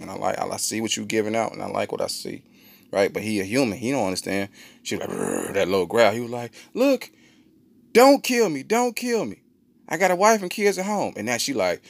and 0.00 0.10
I 0.10 0.14
like 0.14 0.38
I 0.38 0.56
see 0.56 0.80
what 0.80 0.96
you 0.96 1.04
giving 1.04 1.36
out, 1.36 1.52
and 1.52 1.62
I 1.62 1.66
like 1.66 1.92
what 1.92 2.00
I 2.00 2.06
see, 2.06 2.42
right? 2.90 3.12
But 3.12 3.22
he 3.22 3.40
a 3.40 3.44
human, 3.44 3.78
he 3.78 3.90
don't 3.90 4.06
understand. 4.06 4.48
She 4.82 4.96
like 4.96 5.08
that 5.08 5.68
low 5.68 5.86
growl. 5.86 6.12
He 6.12 6.20
was 6.20 6.30
like, 6.30 6.52
"Look, 6.74 7.10
don't 7.92 8.22
kill 8.22 8.48
me, 8.48 8.62
don't 8.62 8.96
kill 8.96 9.24
me. 9.24 9.42
I 9.88 9.96
got 9.96 10.10
a 10.10 10.16
wife 10.16 10.42
and 10.42 10.50
kids 10.50 10.78
at 10.78 10.86
home." 10.86 11.14
And 11.16 11.26
now 11.26 11.36
she 11.36 11.54
like, 11.54 11.82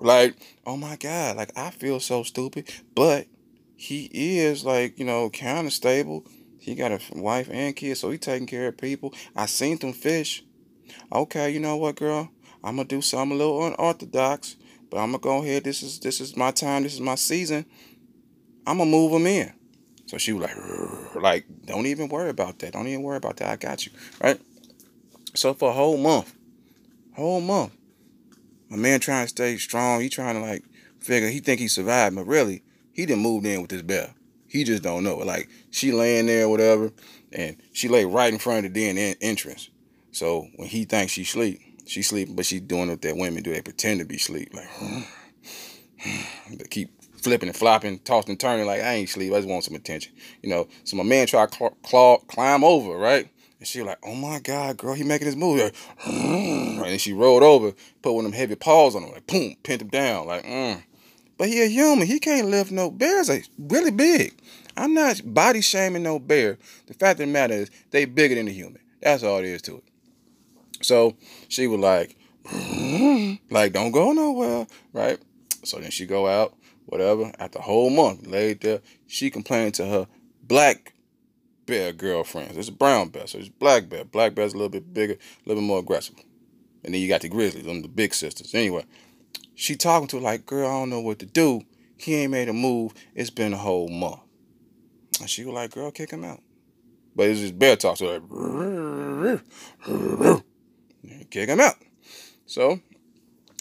like, 0.00 0.36
oh 0.66 0.76
my 0.76 0.96
god, 0.96 1.36
like 1.36 1.52
I 1.56 1.70
feel 1.70 2.00
so 2.00 2.22
stupid, 2.22 2.70
but 2.94 3.26
he 3.76 4.38
is 4.40 4.64
like 4.64 4.98
you 4.98 5.04
know 5.04 5.30
kind 5.30 5.66
of 5.66 5.72
stable. 5.72 6.24
He 6.58 6.74
got 6.74 6.90
a 6.90 7.00
wife 7.12 7.48
and 7.50 7.76
kids, 7.76 8.00
so 8.00 8.10
he 8.10 8.18
taking 8.18 8.46
care 8.46 8.68
of 8.68 8.76
people. 8.76 9.14
I 9.36 9.46
seen 9.46 9.78
them 9.78 9.92
fish. 9.92 10.44
Okay, 11.12 11.50
you 11.50 11.60
know 11.60 11.76
what, 11.76 11.96
girl? 11.96 12.30
I'm 12.64 12.76
gonna 12.76 12.88
do 12.88 13.00
something 13.00 13.36
a 13.36 13.38
little 13.38 13.66
unorthodox. 13.66 14.56
But 14.90 14.98
I'm 14.98 15.12
gonna 15.12 15.18
go 15.18 15.42
ahead. 15.42 15.64
This 15.64 15.82
is 15.82 16.00
this 16.00 16.20
is 16.20 16.36
my 16.36 16.50
time. 16.50 16.82
This 16.82 16.94
is 16.94 17.00
my 17.00 17.14
season. 17.14 17.66
I'm 18.66 18.78
gonna 18.78 18.90
move 18.90 19.12
them 19.12 19.26
in. 19.26 19.52
So 20.06 20.18
she 20.18 20.32
was 20.32 20.44
like, 20.44 21.22
like, 21.22 21.46
don't 21.64 21.86
even 21.86 22.08
worry 22.08 22.30
about 22.30 22.60
that. 22.60 22.72
Don't 22.72 22.86
even 22.86 23.02
worry 23.02 23.16
about 23.16 23.36
that. 23.38 23.48
I 23.48 23.56
got 23.56 23.86
you, 23.86 23.92
right? 24.22 24.40
So 25.34 25.52
for 25.52 25.70
a 25.70 25.72
whole 25.72 25.96
month, 25.96 26.34
whole 27.14 27.40
month, 27.40 27.76
my 28.68 28.76
man 28.76 29.00
trying 29.00 29.24
to 29.24 29.28
stay 29.28 29.56
strong. 29.56 30.00
He 30.00 30.08
trying 30.08 30.36
to 30.36 30.40
like 30.40 30.64
figure. 31.00 31.28
He 31.28 31.40
think 31.40 31.60
he 31.60 31.68
survived, 31.68 32.14
but 32.14 32.26
really, 32.26 32.62
he 32.96 33.04
didn't 33.04 33.22
move 33.22 33.44
in 33.44 33.60
with 33.60 33.70
this 33.70 33.82
bear. 33.82 34.14
He 34.48 34.64
just 34.64 34.82
don't 34.82 35.04
know. 35.04 35.18
Like 35.18 35.50
she 35.70 35.92
laying 35.92 36.26
there, 36.26 36.48
whatever, 36.48 36.90
and 37.30 37.58
she 37.74 37.88
lay 37.88 38.06
right 38.06 38.32
in 38.32 38.38
front 38.38 38.64
of 38.64 38.72
the 38.72 38.86
den 38.86 39.16
entrance. 39.20 39.68
So 40.12 40.46
when 40.56 40.66
he 40.66 40.86
thinks 40.86 41.12
she 41.12 41.24
sleep, 41.24 41.60
she 41.84 42.00
sleeping, 42.00 42.34
but 42.34 42.46
she 42.46 42.58
doing 42.58 42.88
what 42.88 43.02
that 43.02 43.18
women 43.18 43.42
do. 43.42 43.52
They 43.52 43.60
pretend 43.60 44.00
to 44.00 44.06
be 44.06 44.16
sleep, 44.16 44.54
like 44.54 44.68
they 46.50 46.64
keep 46.70 46.90
flipping 47.20 47.50
and 47.50 47.56
flopping, 47.56 47.98
tossing 47.98 48.30
and 48.30 48.40
turning. 48.40 48.64
Like 48.66 48.80
I 48.80 48.94
ain't 48.94 49.10
sleep. 49.10 49.30
I 49.30 49.36
just 49.36 49.48
want 49.48 49.64
some 49.64 49.74
attention, 49.74 50.14
you 50.42 50.48
know. 50.48 50.66
So 50.84 50.96
my 50.96 51.04
man 51.04 51.26
try 51.26 51.44
to 51.44 51.70
claw, 51.82 52.16
climb 52.20 52.64
over, 52.64 52.96
right? 52.96 53.28
And 53.58 53.68
she 53.68 53.82
like, 53.82 53.98
oh 54.02 54.14
my 54.14 54.38
God, 54.40 54.78
girl, 54.78 54.94
he 54.94 55.02
making 55.02 55.26
his 55.26 55.36
move. 55.36 55.72
And 56.86 57.00
she 57.00 57.12
rolled 57.12 57.42
over, 57.42 57.72
put 58.00 58.12
one 58.12 58.24
of 58.24 58.30
them 58.30 58.38
heavy 58.38 58.54
paws 58.54 58.94
on 58.94 59.02
him, 59.02 59.10
like, 59.10 59.26
boom, 59.26 59.56
pinned 59.64 59.82
him 59.82 59.88
down. 59.88 60.28
Like, 60.28 60.44
mm. 60.44 60.80
But 61.38 61.48
he 61.48 61.62
a 61.62 61.66
human. 61.66 62.06
He 62.06 62.18
can't 62.18 62.48
lift 62.48 62.70
no 62.70 62.90
bears. 62.90 63.28
Are 63.28 63.40
really 63.58 63.90
big. 63.90 64.40
I'm 64.76 64.94
not 64.94 65.20
body 65.24 65.60
shaming 65.60 66.02
no 66.02 66.18
bear. 66.18 66.58
The 66.86 66.94
fact 66.94 67.20
of 67.20 67.26
the 67.26 67.32
matter 67.32 67.54
is, 67.54 67.70
they 67.90 68.04
bigger 68.04 68.34
than 68.34 68.48
a 68.48 68.52
human. 68.52 68.80
That's 69.00 69.22
all 69.22 69.38
it 69.38 69.44
is 69.44 69.62
to 69.62 69.76
it. 69.76 69.84
So 70.82 71.16
she 71.48 71.66
was 71.66 71.80
like, 71.80 72.16
like, 73.50 73.72
don't 73.72 73.92
go 73.92 74.12
nowhere, 74.12 74.66
right? 74.92 75.18
So 75.64 75.78
then 75.78 75.90
she 75.90 76.06
go 76.06 76.26
out, 76.26 76.54
whatever. 76.86 77.32
After 77.38 77.58
a 77.58 77.62
whole 77.62 77.90
month, 77.90 78.26
laid 78.26 78.60
there, 78.60 78.80
she 79.06 79.30
complained 79.30 79.74
to 79.74 79.86
her 79.86 80.06
black 80.42 80.94
bear 81.66 81.92
girlfriends. 81.92 82.56
It's 82.56 82.68
a 82.68 82.72
brown 82.72 83.08
bear, 83.08 83.26
so 83.26 83.38
it's 83.38 83.48
black 83.48 83.88
bear. 83.88 84.04
Black 84.04 84.34
bear's 84.34 84.54
a 84.54 84.56
little 84.56 84.70
bit 84.70 84.92
bigger, 84.92 85.14
a 85.14 85.48
little 85.48 85.62
bit 85.62 85.66
more 85.66 85.80
aggressive. 85.80 86.16
And 86.84 86.94
then 86.94 87.00
you 87.00 87.08
got 87.08 87.22
the 87.22 87.28
grizzlies, 87.28 87.64
them 87.64 87.82
the 87.82 87.88
big 87.88 88.14
sisters. 88.14 88.54
Anyway, 88.54 88.84
she 89.54 89.76
talking 89.76 90.08
to 90.08 90.18
like, 90.18 90.46
girl, 90.46 90.68
I 90.68 90.72
don't 90.80 90.90
know 90.90 91.00
what 91.00 91.18
to 91.20 91.26
do. 91.26 91.62
He 91.96 92.14
ain't 92.14 92.32
made 92.32 92.48
a 92.48 92.52
move. 92.52 92.92
It's 93.14 93.30
been 93.30 93.52
a 93.52 93.58
whole 93.58 93.88
month. 93.88 94.20
And 95.20 95.30
she 95.30 95.44
was 95.44 95.54
like, 95.54 95.72
girl, 95.72 95.90
kick 95.90 96.10
him 96.10 96.24
out. 96.24 96.40
But 97.14 97.28
it's 97.28 97.40
just 97.40 97.58
bear 97.58 97.76
talk. 97.76 97.96
So 97.96 98.20
like, 98.20 99.40
kick 101.30 101.48
him 101.48 101.60
out. 101.60 101.76
So 102.44 102.80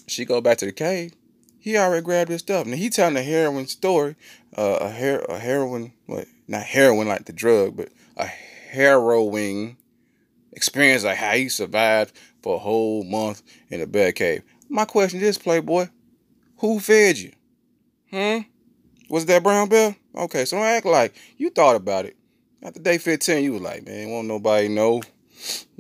she 0.07 0.25
go 0.25 0.41
back 0.41 0.57
to 0.59 0.65
the 0.65 0.73
cave. 0.73 1.13
He 1.59 1.77
already 1.77 2.03
grabbed 2.03 2.29
his 2.29 2.41
stuff. 2.41 2.67
Now 2.67 2.75
he 2.75 2.89
telling 2.89 3.17
a 3.17 3.23
heroin 3.23 3.67
story, 3.67 4.15
uh, 4.55 4.77
a 4.81 4.89
hair, 4.89 5.21
a 5.29 5.39
heroin, 5.39 5.93
what? 6.05 6.27
Not 6.47 6.63
heroin 6.63 7.07
like 7.07 7.25
the 7.25 7.33
drug, 7.33 7.75
but 7.75 7.89
a 8.17 8.25
harrowing 8.25 9.77
experience 10.51 11.03
like 11.03 11.17
how 11.17 11.31
he 11.31 11.49
survived 11.49 12.17
for 12.43 12.55
a 12.55 12.59
whole 12.59 13.03
month 13.03 13.41
in 13.69 13.81
a 13.81 13.87
bear 13.87 14.11
cave. 14.11 14.43
My 14.75 14.83
question 14.83 15.21
is, 15.21 15.37
Playboy, 15.37 15.87
who 16.57 16.81
fed 16.81 17.17
you? 17.17 17.31
Hmm? 18.11 18.39
Was 19.09 19.25
that 19.27 19.41
brown 19.41 19.69
bear? 19.69 19.95
Okay, 20.13 20.43
so 20.43 20.57
don't 20.57 20.65
act 20.65 20.85
like 20.85 21.15
you 21.37 21.49
thought 21.49 21.77
about 21.77 22.03
it. 22.03 22.17
After 22.61 22.81
day 22.81 22.97
15, 22.97 23.41
you 23.41 23.53
was 23.53 23.61
like, 23.61 23.85
man, 23.85 24.09
won't 24.09 24.27
nobody 24.27 24.67
know. 24.67 25.01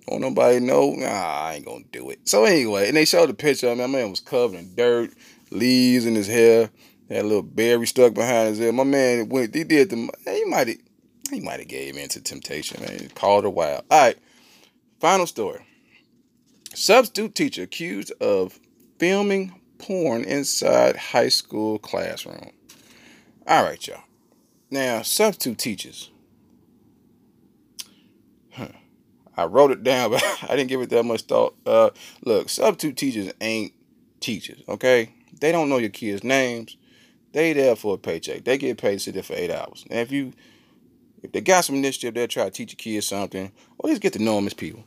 Won't 0.07 0.21
nobody 0.21 0.61
know. 0.61 0.93
Nah, 0.93 1.07
I 1.07 1.55
ain't 1.55 1.65
gonna 1.65 1.83
do 1.91 2.09
it. 2.09 2.25
So 2.25 2.45
anyway, 2.45 2.87
and 2.87 2.95
they 2.95 3.03
showed 3.03 3.27
the 3.27 3.33
picture 3.33 3.67
of 3.67 3.73
him. 3.73 3.79
My 3.79 3.99
man 3.99 4.11
was 4.11 4.21
covered 4.21 4.59
in 4.59 4.73
dirt, 4.75 5.11
leaves 5.51 6.05
in 6.05 6.15
his 6.15 6.27
hair. 6.27 6.69
That 7.09 7.25
little 7.25 7.43
berry 7.43 7.87
stuck 7.87 8.13
behind 8.13 8.47
his 8.47 8.61
ear. 8.61 8.71
My 8.71 8.85
man 8.85 9.27
went, 9.27 9.53
he 9.53 9.65
did 9.65 9.89
the, 9.89 10.09
he 10.23 10.45
might 10.45 10.69
have, 10.69 10.77
he 11.31 11.41
might 11.41 11.59
have 11.59 11.67
gave 11.67 11.97
in 11.97 12.07
to 12.07 12.21
temptation, 12.21 12.81
man. 12.81 12.97
He 12.97 13.07
called 13.09 13.43
her 13.43 13.49
wild. 13.49 13.83
All 13.91 13.99
right, 13.99 14.17
final 15.01 15.27
story. 15.27 15.65
Substitute 16.73 17.35
teacher 17.35 17.63
accused 17.63 18.13
of 18.21 18.57
filming 18.97 19.59
porn 19.77 20.23
inside 20.23 20.95
high 20.95 21.29
school 21.29 21.79
classroom. 21.79 22.51
All 23.47 23.63
right, 23.63 23.85
y'all. 23.87 24.01
Now, 24.71 25.01
substitute 25.03 25.57
teachers. 25.57 26.09
I 29.37 29.45
wrote 29.45 29.71
it 29.71 29.83
down, 29.83 30.11
but 30.11 30.23
I 30.43 30.55
didn't 30.55 30.69
give 30.69 30.81
it 30.81 30.89
that 30.89 31.03
much 31.03 31.23
thought. 31.23 31.55
Uh, 31.65 31.89
look, 32.23 32.49
substitute 32.49 32.97
teachers 32.97 33.33
ain't 33.41 33.73
teachers, 34.19 34.61
okay? 34.67 35.13
They 35.39 35.51
don't 35.51 35.69
know 35.69 35.77
your 35.77 35.89
kids' 35.89 36.23
names. 36.23 36.77
They 37.33 37.53
there 37.53 37.75
for 37.75 37.95
a 37.95 37.97
paycheck. 37.97 38.45
They 38.45 38.57
get 38.57 38.77
paid 38.77 38.93
to 38.93 38.99
sit 38.99 39.13
there 39.13 39.23
for 39.23 39.33
eight 39.33 39.51
hours. 39.51 39.85
And 39.89 39.99
if 39.99 40.11
you, 40.11 40.31
if 41.21 41.33
they 41.33 41.41
got 41.41 41.65
some 41.65 41.75
initiative, 41.75 42.13
they'll 42.13 42.27
try 42.27 42.45
to 42.45 42.51
teach 42.51 42.71
your 42.71 42.77
kids 42.77 43.07
something, 43.07 43.51
or 43.77 43.89
just 43.89 44.01
get 44.01 44.13
to 44.13 44.23
know 44.23 44.35
them 44.35 44.47
as 44.47 44.53
people. 44.53 44.85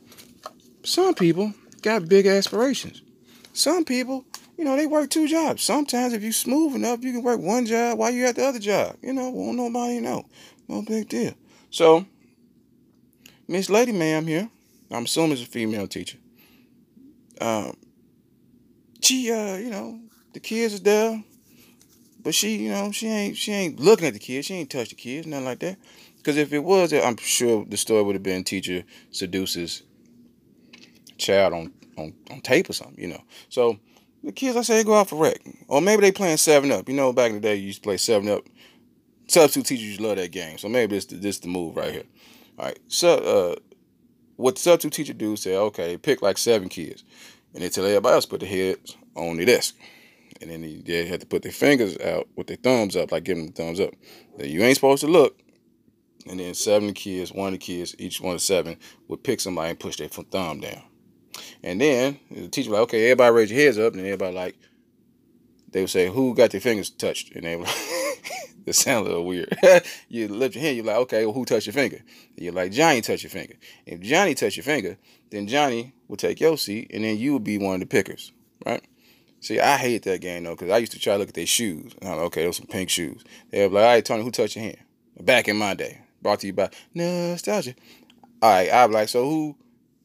Some 0.83 1.13
people 1.13 1.53
got 1.83 2.09
big 2.09 2.25
aspirations. 2.25 3.03
Some 3.53 3.85
people, 3.85 4.25
you 4.57 4.63
know, 4.63 4.75
they 4.75 4.85
work 4.85 5.09
two 5.09 5.27
jobs. 5.27 5.63
Sometimes 5.63 6.13
if 6.13 6.23
you 6.23 6.31
smooth 6.31 6.75
enough, 6.75 7.03
you 7.03 7.11
can 7.11 7.23
work 7.23 7.39
one 7.39 7.65
job 7.65 7.97
while 7.97 8.11
you 8.11 8.25
at 8.25 8.35
the 8.35 8.45
other 8.45 8.59
job. 8.59 8.95
You 9.01 9.13
know, 9.13 9.29
won't 9.29 9.57
nobody 9.57 9.99
know. 9.99 10.25
No 10.67 10.81
big 10.81 11.09
deal. 11.09 11.33
So, 11.71 12.05
Miss 13.47 13.69
Lady 13.69 13.91
Ma'am 13.91 14.27
here, 14.27 14.49
I'm 14.91 15.05
assuming 15.05 15.33
it's 15.33 15.43
a 15.43 15.45
female 15.45 15.87
teacher. 15.87 16.17
Um, 17.41 17.75
she, 19.01 19.31
uh, 19.31 19.57
you 19.57 19.69
know, 19.69 19.99
the 20.33 20.39
kids 20.39 20.75
are 20.75 20.83
there, 20.83 21.23
but 22.21 22.35
she, 22.35 22.57
you 22.57 22.69
know, 22.69 22.91
she 22.91 23.07
ain't 23.07 23.37
she 23.37 23.51
ain't 23.51 23.79
looking 23.79 24.07
at 24.07 24.13
the 24.13 24.19
kids. 24.19 24.47
She 24.47 24.55
ain't 24.55 24.69
touched 24.69 24.91
the 24.91 24.95
kids, 24.95 25.25
nothing 25.25 25.45
like 25.45 25.59
that. 25.59 25.77
Because 26.17 26.37
if 26.37 26.51
it 26.53 26.59
was, 26.59 26.93
I'm 26.93 27.17
sure 27.17 27.65
the 27.65 27.77
story 27.77 28.03
would 28.03 28.15
have 28.15 28.23
been 28.23 28.43
teacher 28.43 28.83
seduces 29.09 29.83
child 31.17 31.53
on, 31.53 31.73
on, 31.99 32.13
on 32.31 32.41
tape 32.41 32.69
or 32.69 32.73
something, 32.73 32.99
you 32.99 33.07
know. 33.07 33.21
So 33.49 33.79
the 34.23 34.31
kids, 34.31 34.57
I 34.57 34.61
say, 34.61 34.83
go 34.83 34.95
out 34.95 35.09
for 35.09 35.21
rec. 35.21 35.39
Or 35.67 35.81
maybe 35.81 36.01
they 36.01 36.11
playing 36.11 36.37
7 36.37 36.71
Up. 36.71 36.89
You 36.89 36.95
know, 36.95 37.13
back 37.13 37.29
in 37.29 37.35
the 37.35 37.41
day, 37.41 37.55
you 37.55 37.67
used 37.67 37.83
to 37.83 37.87
play 37.87 37.97
7 37.97 38.27
Up. 38.29 38.43
Substitute 39.27 39.67
teachers 39.67 39.85
used 39.85 39.99
to 39.99 40.07
love 40.07 40.17
that 40.17 40.31
game. 40.31 40.57
So 40.57 40.67
maybe 40.67 40.95
this, 40.95 41.05
this 41.05 41.39
the 41.39 41.47
move 41.47 41.75
right 41.75 41.91
here. 41.91 42.03
All 42.57 42.65
right. 42.65 42.79
So, 42.87 43.15
uh, 43.15 43.55
what 44.35 44.55
the 44.55 44.61
substitute 44.61 44.93
teacher 44.93 45.13
do 45.13 45.33
is 45.33 45.41
say, 45.41 45.55
okay, 45.55 45.97
pick 45.97 46.21
like 46.21 46.37
seven 46.37 46.69
kids. 46.69 47.03
And 47.53 47.63
they 47.63 47.69
tell 47.69 47.85
everybody 47.85 48.13
else 48.13 48.25
put 48.25 48.39
their 48.39 48.49
heads 48.49 48.95
on 49.15 49.37
the 49.37 49.45
desk. 49.45 49.75
And 50.41 50.49
then 50.49 50.83
they 50.85 51.05
had 51.05 51.19
to 51.21 51.27
put 51.27 51.43
their 51.43 51.51
fingers 51.51 51.97
out 51.97 52.27
with 52.35 52.47
their 52.47 52.57
thumbs 52.57 52.95
up, 52.95 53.11
like 53.11 53.25
giving 53.25 53.45
them 53.45 53.53
the 53.53 53.63
thumbs 53.63 53.79
up. 53.79 53.93
Now, 54.37 54.45
you 54.45 54.61
ain't 54.61 54.75
supposed 54.75 55.01
to 55.01 55.07
look. 55.07 55.37
And 56.27 56.39
then 56.39 56.53
seven 56.53 56.93
kids, 56.93 57.31
one 57.31 57.47
of 57.47 57.53
the 57.53 57.57
kids, 57.57 57.95
each 57.97 58.21
one 58.21 58.35
of 58.35 58.41
seven, 58.41 58.77
would 59.07 59.23
pick 59.23 59.39
somebody 59.39 59.71
and 59.71 59.79
push 59.79 59.97
their 59.97 60.07
thumb 60.07 60.59
down. 60.59 60.83
And 61.63 61.79
then 61.79 62.19
the 62.31 62.47
teacher 62.47 62.71
like, 62.71 62.81
okay, 62.81 63.05
everybody 63.11 63.35
raise 63.35 63.51
your 63.51 63.59
heads 63.59 63.77
up, 63.77 63.93
and 63.93 64.01
everybody 64.01 64.35
like, 64.35 64.55
they 65.71 65.81
would 65.81 65.89
say, 65.89 66.07
who 66.07 66.33
got 66.33 66.51
their 66.51 66.61
fingers 66.61 66.89
touched? 66.89 67.35
And 67.35 67.45
they 67.45 67.55
would 67.55 67.67
it 68.69 68.75
sounds 68.75 69.05
a 69.05 69.09
little 69.09 69.25
weird. 69.25 69.55
you 70.09 70.27
lift 70.27 70.55
your 70.55 70.63
hand, 70.63 70.77
you're 70.77 70.85
like, 70.85 70.97
okay, 70.97 71.25
well, 71.25 71.33
who 71.33 71.45
touched 71.45 71.65
your 71.65 71.73
finger? 71.73 71.97
And 71.97 72.45
you're 72.45 72.53
like, 72.53 72.71
Johnny 72.71 73.01
touched 73.01 73.23
your 73.23 73.29
finger. 73.29 73.55
If 73.85 74.01
Johnny 74.01 74.35
touched 74.35 74.57
your 74.57 74.63
finger, 74.63 74.97
then 75.31 75.47
Johnny 75.47 75.93
will 76.07 76.17
take 76.17 76.39
your 76.39 76.57
seat, 76.57 76.91
and 76.93 77.03
then 77.03 77.17
you 77.17 77.31
will 77.33 77.39
be 77.39 77.57
one 77.57 77.75
of 77.75 77.79
the 77.81 77.85
pickers, 77.85 78.31
right? 78.65 78.83
See, 79.41 79.59
I 79.59 79.77
hate 79.77 80.03
that 80.03 80.21
game 80.21 80.43
though, 80.43 80.55
because 80.55 80.69
I 80.69 80.77
used 80.77 80.91
to 80.93 80.99
try 80.99 81.13
to 81.13 81.19
look 81.19 81.29
at 81.29 81.35
their 81.35 81.45
shoes. 81.45 81.95
And 81.99 82.09
I'm 82.09 82.17
like, 82.17 82.25
okay, 82.27 82.43
those 82.43 82.57
some 82.57 82.67
pink 82.67 82.89
shoes. 82.89 83.23
They'd 83.49 83.67
be 83.67 83.75
like, 83.75 83.83
all 83.83 83.89
right, 83.89 84.05
Tony, 84.05 84.23
who 84.23 84.31
touched 84.31 84.55
your 84.55 84.65
hand? 84.65 84.77
Back 85.19 85.47
in 85.47 85.57
my 85.57 85.73
day. 85.73 86.01
Brought 86.21 86.41
to 86.41 86.47
you 86.47 86.53
by 86.53 86.69
Nostalgia. 86.93 87.75
All 88.41 88.49
right, 88.49 88.87
be 88.87 88.93
like, 88.93 89.09
so 89.09 89.23
who 89.23 89.55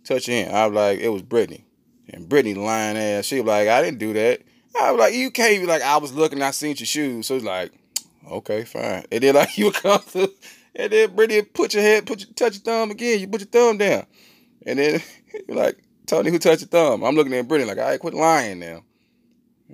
your 0.08 0.18
hand? 0.36 0.56
I'd 0.56 0.68
be 0.68 0.74
like, 0.74 0.98
it 1.00 1.08
was 1.08 1.22
Brittany. 1.22 1.64
And 2.08 2.28
Brittany 2.28 2.54
lying 2.54 2.96
ass, 2.96 3.24
she'd 3.24 3.42
be 3.42 3.48
like, 3.48 3.68
I 3.68 3.82
didn't 3.82 3.98
do 3.98 4.12
that. 4.12 4.42
I 4.78 4.90
was 4.90 5.00
like, 5.00 5.14
you 5.14 5.30
can't 5.30 5.60
be 5.60 5.66
like, 5.66 5.82
I 5.82 5.96
was 5.98 6.12
looking, 6.12 6.42
I 6.42 6.50
seen 6.50 6.76
your 6.76 6.86
shoes. 6.86 7.26
So 7.26 7.36
it's 7.36 7.44
like, 7.44 7.72
okay, 8.30 8.64
fine. 8.64 9.04
And 9.10 9.22
then 9.22 9.34
like 9.34 9.56
you 9.58 9.66
would 9.66 9.74
come 9.74 10.00
through, 10.00 10.32
and 10.74 10.92
then 10.92 11.14
Brittany 11.14 11.42
put 11.42 11.74
your 11.74 11.82
head, 11.82 12.06
put 12.06 12.20
your 12.20 12.32
touch 12.34 12.54
your 12.54 12.62
thumb 12.62 12.90
again. 12.90 13.20
You 13.20 13.28
put 13.28 13.40
your 13.40 13.48
thumb 13.48 13.78
down, 13.78 14.06
and 14.66 14.78
then 14.78 15.02
like, 15.48 15.78
Tony, 16.06 16.30
who 16.30 16.38
touched 16.38 16.62
your 16.62 16.68
thumb? 16.68 17.04
I'm 17.04 17.14
looking 17.14 17.32
at 17.34 17.48
Brittany 17.48 17.68
like, 17.68 17.78
I 17.78 17.90
right, 17.90 18.00
quit 18.00 18.14
lying 18.14 18.58
now. 18.58 18.82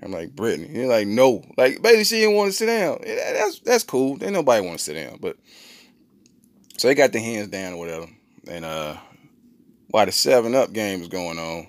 I'm 0.02 0.12
like 0.12 0.34
Brittany. 0.34 0.68
You're 0.72 0.88
like, 0.88 1.06
no, 1.06 1.42
like 1.56 1.82
basically 1.82 2.04
she 2.04 2.20
didn't 2.20 2.36
want 2.36 2.50
to 2.50 2.56
sit 2.56 2.66
down. 2.66 2.98
That's 3.02 3.60
that's 3.60 3.84
cool. 3.84 4.22
Ain't 4.22 4.32
nobody 4.32 4.64
want 4.64 4.78
to 4.78 4.84
sit 4.84 4.94
down, 4.94 5.18
but 5.20 5.36
so 6.76 6.88
they 6.88 6.94
got 6.94 7.12
their 7.12 7.22
hands 7.22 7.48
down 7.48 7.74
or 7.74 7.78
whatever. 7.78 8.06
And 8.48 8.64
uh, 8.64 8.96
while 9.90 10.06
the 10.06 10.12
Seven 10.12 10.54
Up 10.54 10.72
game 10.72 11.00
was 11.00 11.08
going 11.08 11.38
on, 11.38 11.68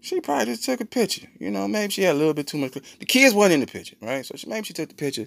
she 0.00 0.20
probably 0.20 0.46
just 0.46 0.64
took 0.64 0.80
a 0.80 0.84
picture. 0.84 1.28
You 1.38 1.50
know, 1.50 1.66
maybe 1.66 1.92
she 1.92 2.02
had 2.02 2.14
a 2.14 2.18
little 2.18 2.34
bit 2.34 2.46
too 2.46 2.58
much. 2.58 2.72
The 2.72 3.06
kids 3.06 3.34
wasn't 3.34 3.54
in 3.54 3.60
the 3.60 3.66
picture, 3.66 3.96
right? 4.00 4.24
So 4.24 4.36
she, 4.36 4.48
maybe 4.48 4.64
she 4.64 4.72
took 4.72 4.88
the 4.88 4.94
picture, 4.94 5.26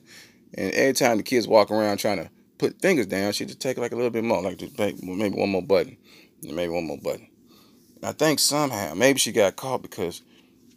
and 0.54 0.72
every 0.74 0.94
time 0.94 1.18
the 1.18 1.24
kids 1.24 1.48
walk 1.48 1.72
around 1.72 1.98
trying 1.98 2.18
to 2.18 2.30
put 2.58 2.82
fingers 2.82 3.08
down, 3.08 3.34
she 3.34 3.46
just 3.46 3.60
take 3.60 3.78
like 3.78 3.92
a 3.92 3.96
little 3.96 4.12
bit 4.12 4.24
more, 4.24 4.42
like 4.42 4.58
just 4.58 4.78
maybe 4.78 5.36
one 5.36 5.50
more 5.50 5.62
button, 5.62 5.98
maybe 6.44 6.72
one 6.72 6.86
more 6.86 6.98
button. 6.98 7.28
And 7.98 8.06
I 8.06 8.12
think 8.12 8.40
somehow 8.40 8.94
maybe 8.94 9.20
she 9.20 9.32
got 9.32 9.56
caught 9.56 9.82
because 9.82 10.22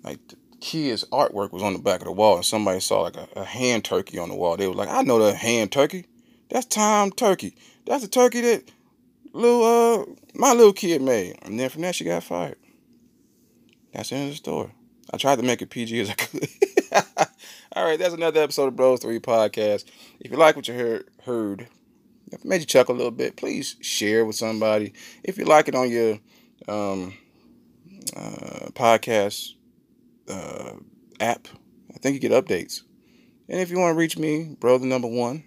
like 0.03 0.19
the 0.29 0.37
kids' 0.61 1.05
artwork 1.13 1.53
was 1.53 1.63
on 1.63 1.73
the 1.73 1.79
back 1.79 2.01
of 2.01 2.07
the 2.07 2.13
wall, 2.13 2.37
and 2.37 2.45
somebody 2.45 2.81
saw 2.81 3.03
like 3.03 3.17
a, 3.17 3.29
a 3.37 3.45
hand 3.45 3.85
turkey 3.85 4.19
on 4.19 4.29
the 4.29 4.37
wall. 4.37 4.57
They 4.57 4.67
were 4.67 4.75
like, 4.75 4.89
"I 4.89 5.03
know 5.03 5.19
that 5.19 5.37
hand 5.37 5.73
turkey. 5.73 6.07
That's 6.51 6.67
Tom 6.67 7.11
Turkey. 7.11 7.57
That's 7.87 8.03
the 8.03 8.09
turkey 8.09 8.43
that 8.43 8.65
little 9.33 9.65
uh 9.65 10.05
my 10.35 10.53
little 10.53 10.73
kid 10.73 11.03
made." 11.03 11.39
And 11.43 11.59
then 11.59 11.69
from 11.69 11.83
that, 11.83 11.95
she 11.95 12.05
got 12.05 12.23
fired. 12.25 12.57
That's 13.93 14.11
the 14.11 14.17
end 14.17 14.25
of 14.25 14.31
the 14.31 14.37
story. 14.37 14.73
I 15.13 15.17
tried 15.19 15.37
to 15.37 15.43
make 15.43 15.61
it 15.61 15.71
PG 15.71 16.01
as 16.01 16.11
I 16.11 16.15
could. 16.15 16.49
All 17.75 17.85
right, 17.85 17.99
that's 17.99 18.15
another 18.15 18.43
episode 18.43 18.69
of 18.69 18.77
Bros 18.77 19.01
3 19.01 19.19
Podcast. 19.19 19.85
If 20.21 20.31
you 20.31 20.37
like 20.37 20.57
what 20.57 20.69
you 20.69 20.75
heard, 20.75 21.09
heard 21.25 21.69
if 22.33 22.41
it 22.41 22.45
made 22.47 22.61
you 22.61 22.67
chuckle 22.67 22.95
a 22.95 22.97
little 22.97 23.11
bit, 23.11 23.37
please 23.37 23.77
share 23.83 24.25
with 24.25 24.37
somebody. 24.37 24.95
If 25.23 25.37
you 25.37 25.45
like 25.45 25.69
it 25.69 25.75
on 25.75 25.91
your 25.91 26.19
um, 26.67 27.15
uh, 28.17 28.71
podcast 28.73 29.51
uh, 30.29 30.73
app, 31.21 31.49
I 31.95 31.99
think 31.99 32.15
you 32.15 32.21
get 32.21 32.33
updates. 32.33 32.83
And 33.49 33.61
if 33.61 33.71
you 33.71 33.79
want 33.79 33.95
to 33.95 33.99
reach 33.99 34.17
me, 34.17 34.57
bro, 34.59 34.79
the 34.79 34.87
number 34.87 35.09
one, 35.09 35.45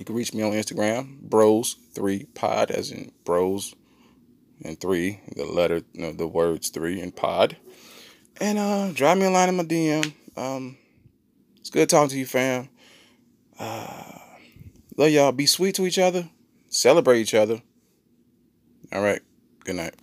you 0.00 0.06
can 0.06 0.14
reach 0.14 0.32
me 0.32 0.42
on 0.42 0.52
Instagram, 0.52 1.28
bros3pod, 1.28 2.70
as 2.70 2.90
in 2.90 3.12
bros 3.26 3.74
and 4.64 4.80
three, 4.80 5.20
the 5.36 5.44
letter, 5.44 5.82
the 5.94 6.26
words 6.26 6.70
three 6.70 7.00
and 7.02 7.14
pod. 7.14 7.58
And 8.40 8.58
uh, 8.58 8.92
drop 8.92 9.18
me 9.18 9.26
a 9.26 9.30
line 9.30 9.50
in 9.50 9.56
my 9.56 9.62
DM. 9.62 10.14
Um, 10.38 10.78
it's 11.58 11.68
good 11.68 11.90
talking 11.90 12.08
to 12.08 12.18
you, 12.18 12.24
fam. 12.24 12.70
Uh, 13.58 14.18
love 14.96 15.10
y'all. 15.10 15.32
Be 15.32 15.44
sweet 15.44 15.74
to 15.74 15.84
each 15.84 15.98
other. 15.98 16.30
Celebrate 16.70 17.20
each 17.20 17.34
other. 17.34 17.60
All 18.92 19.02
right. 19.02 19.20
Good 19.64 19.76
night. 19.76 19.94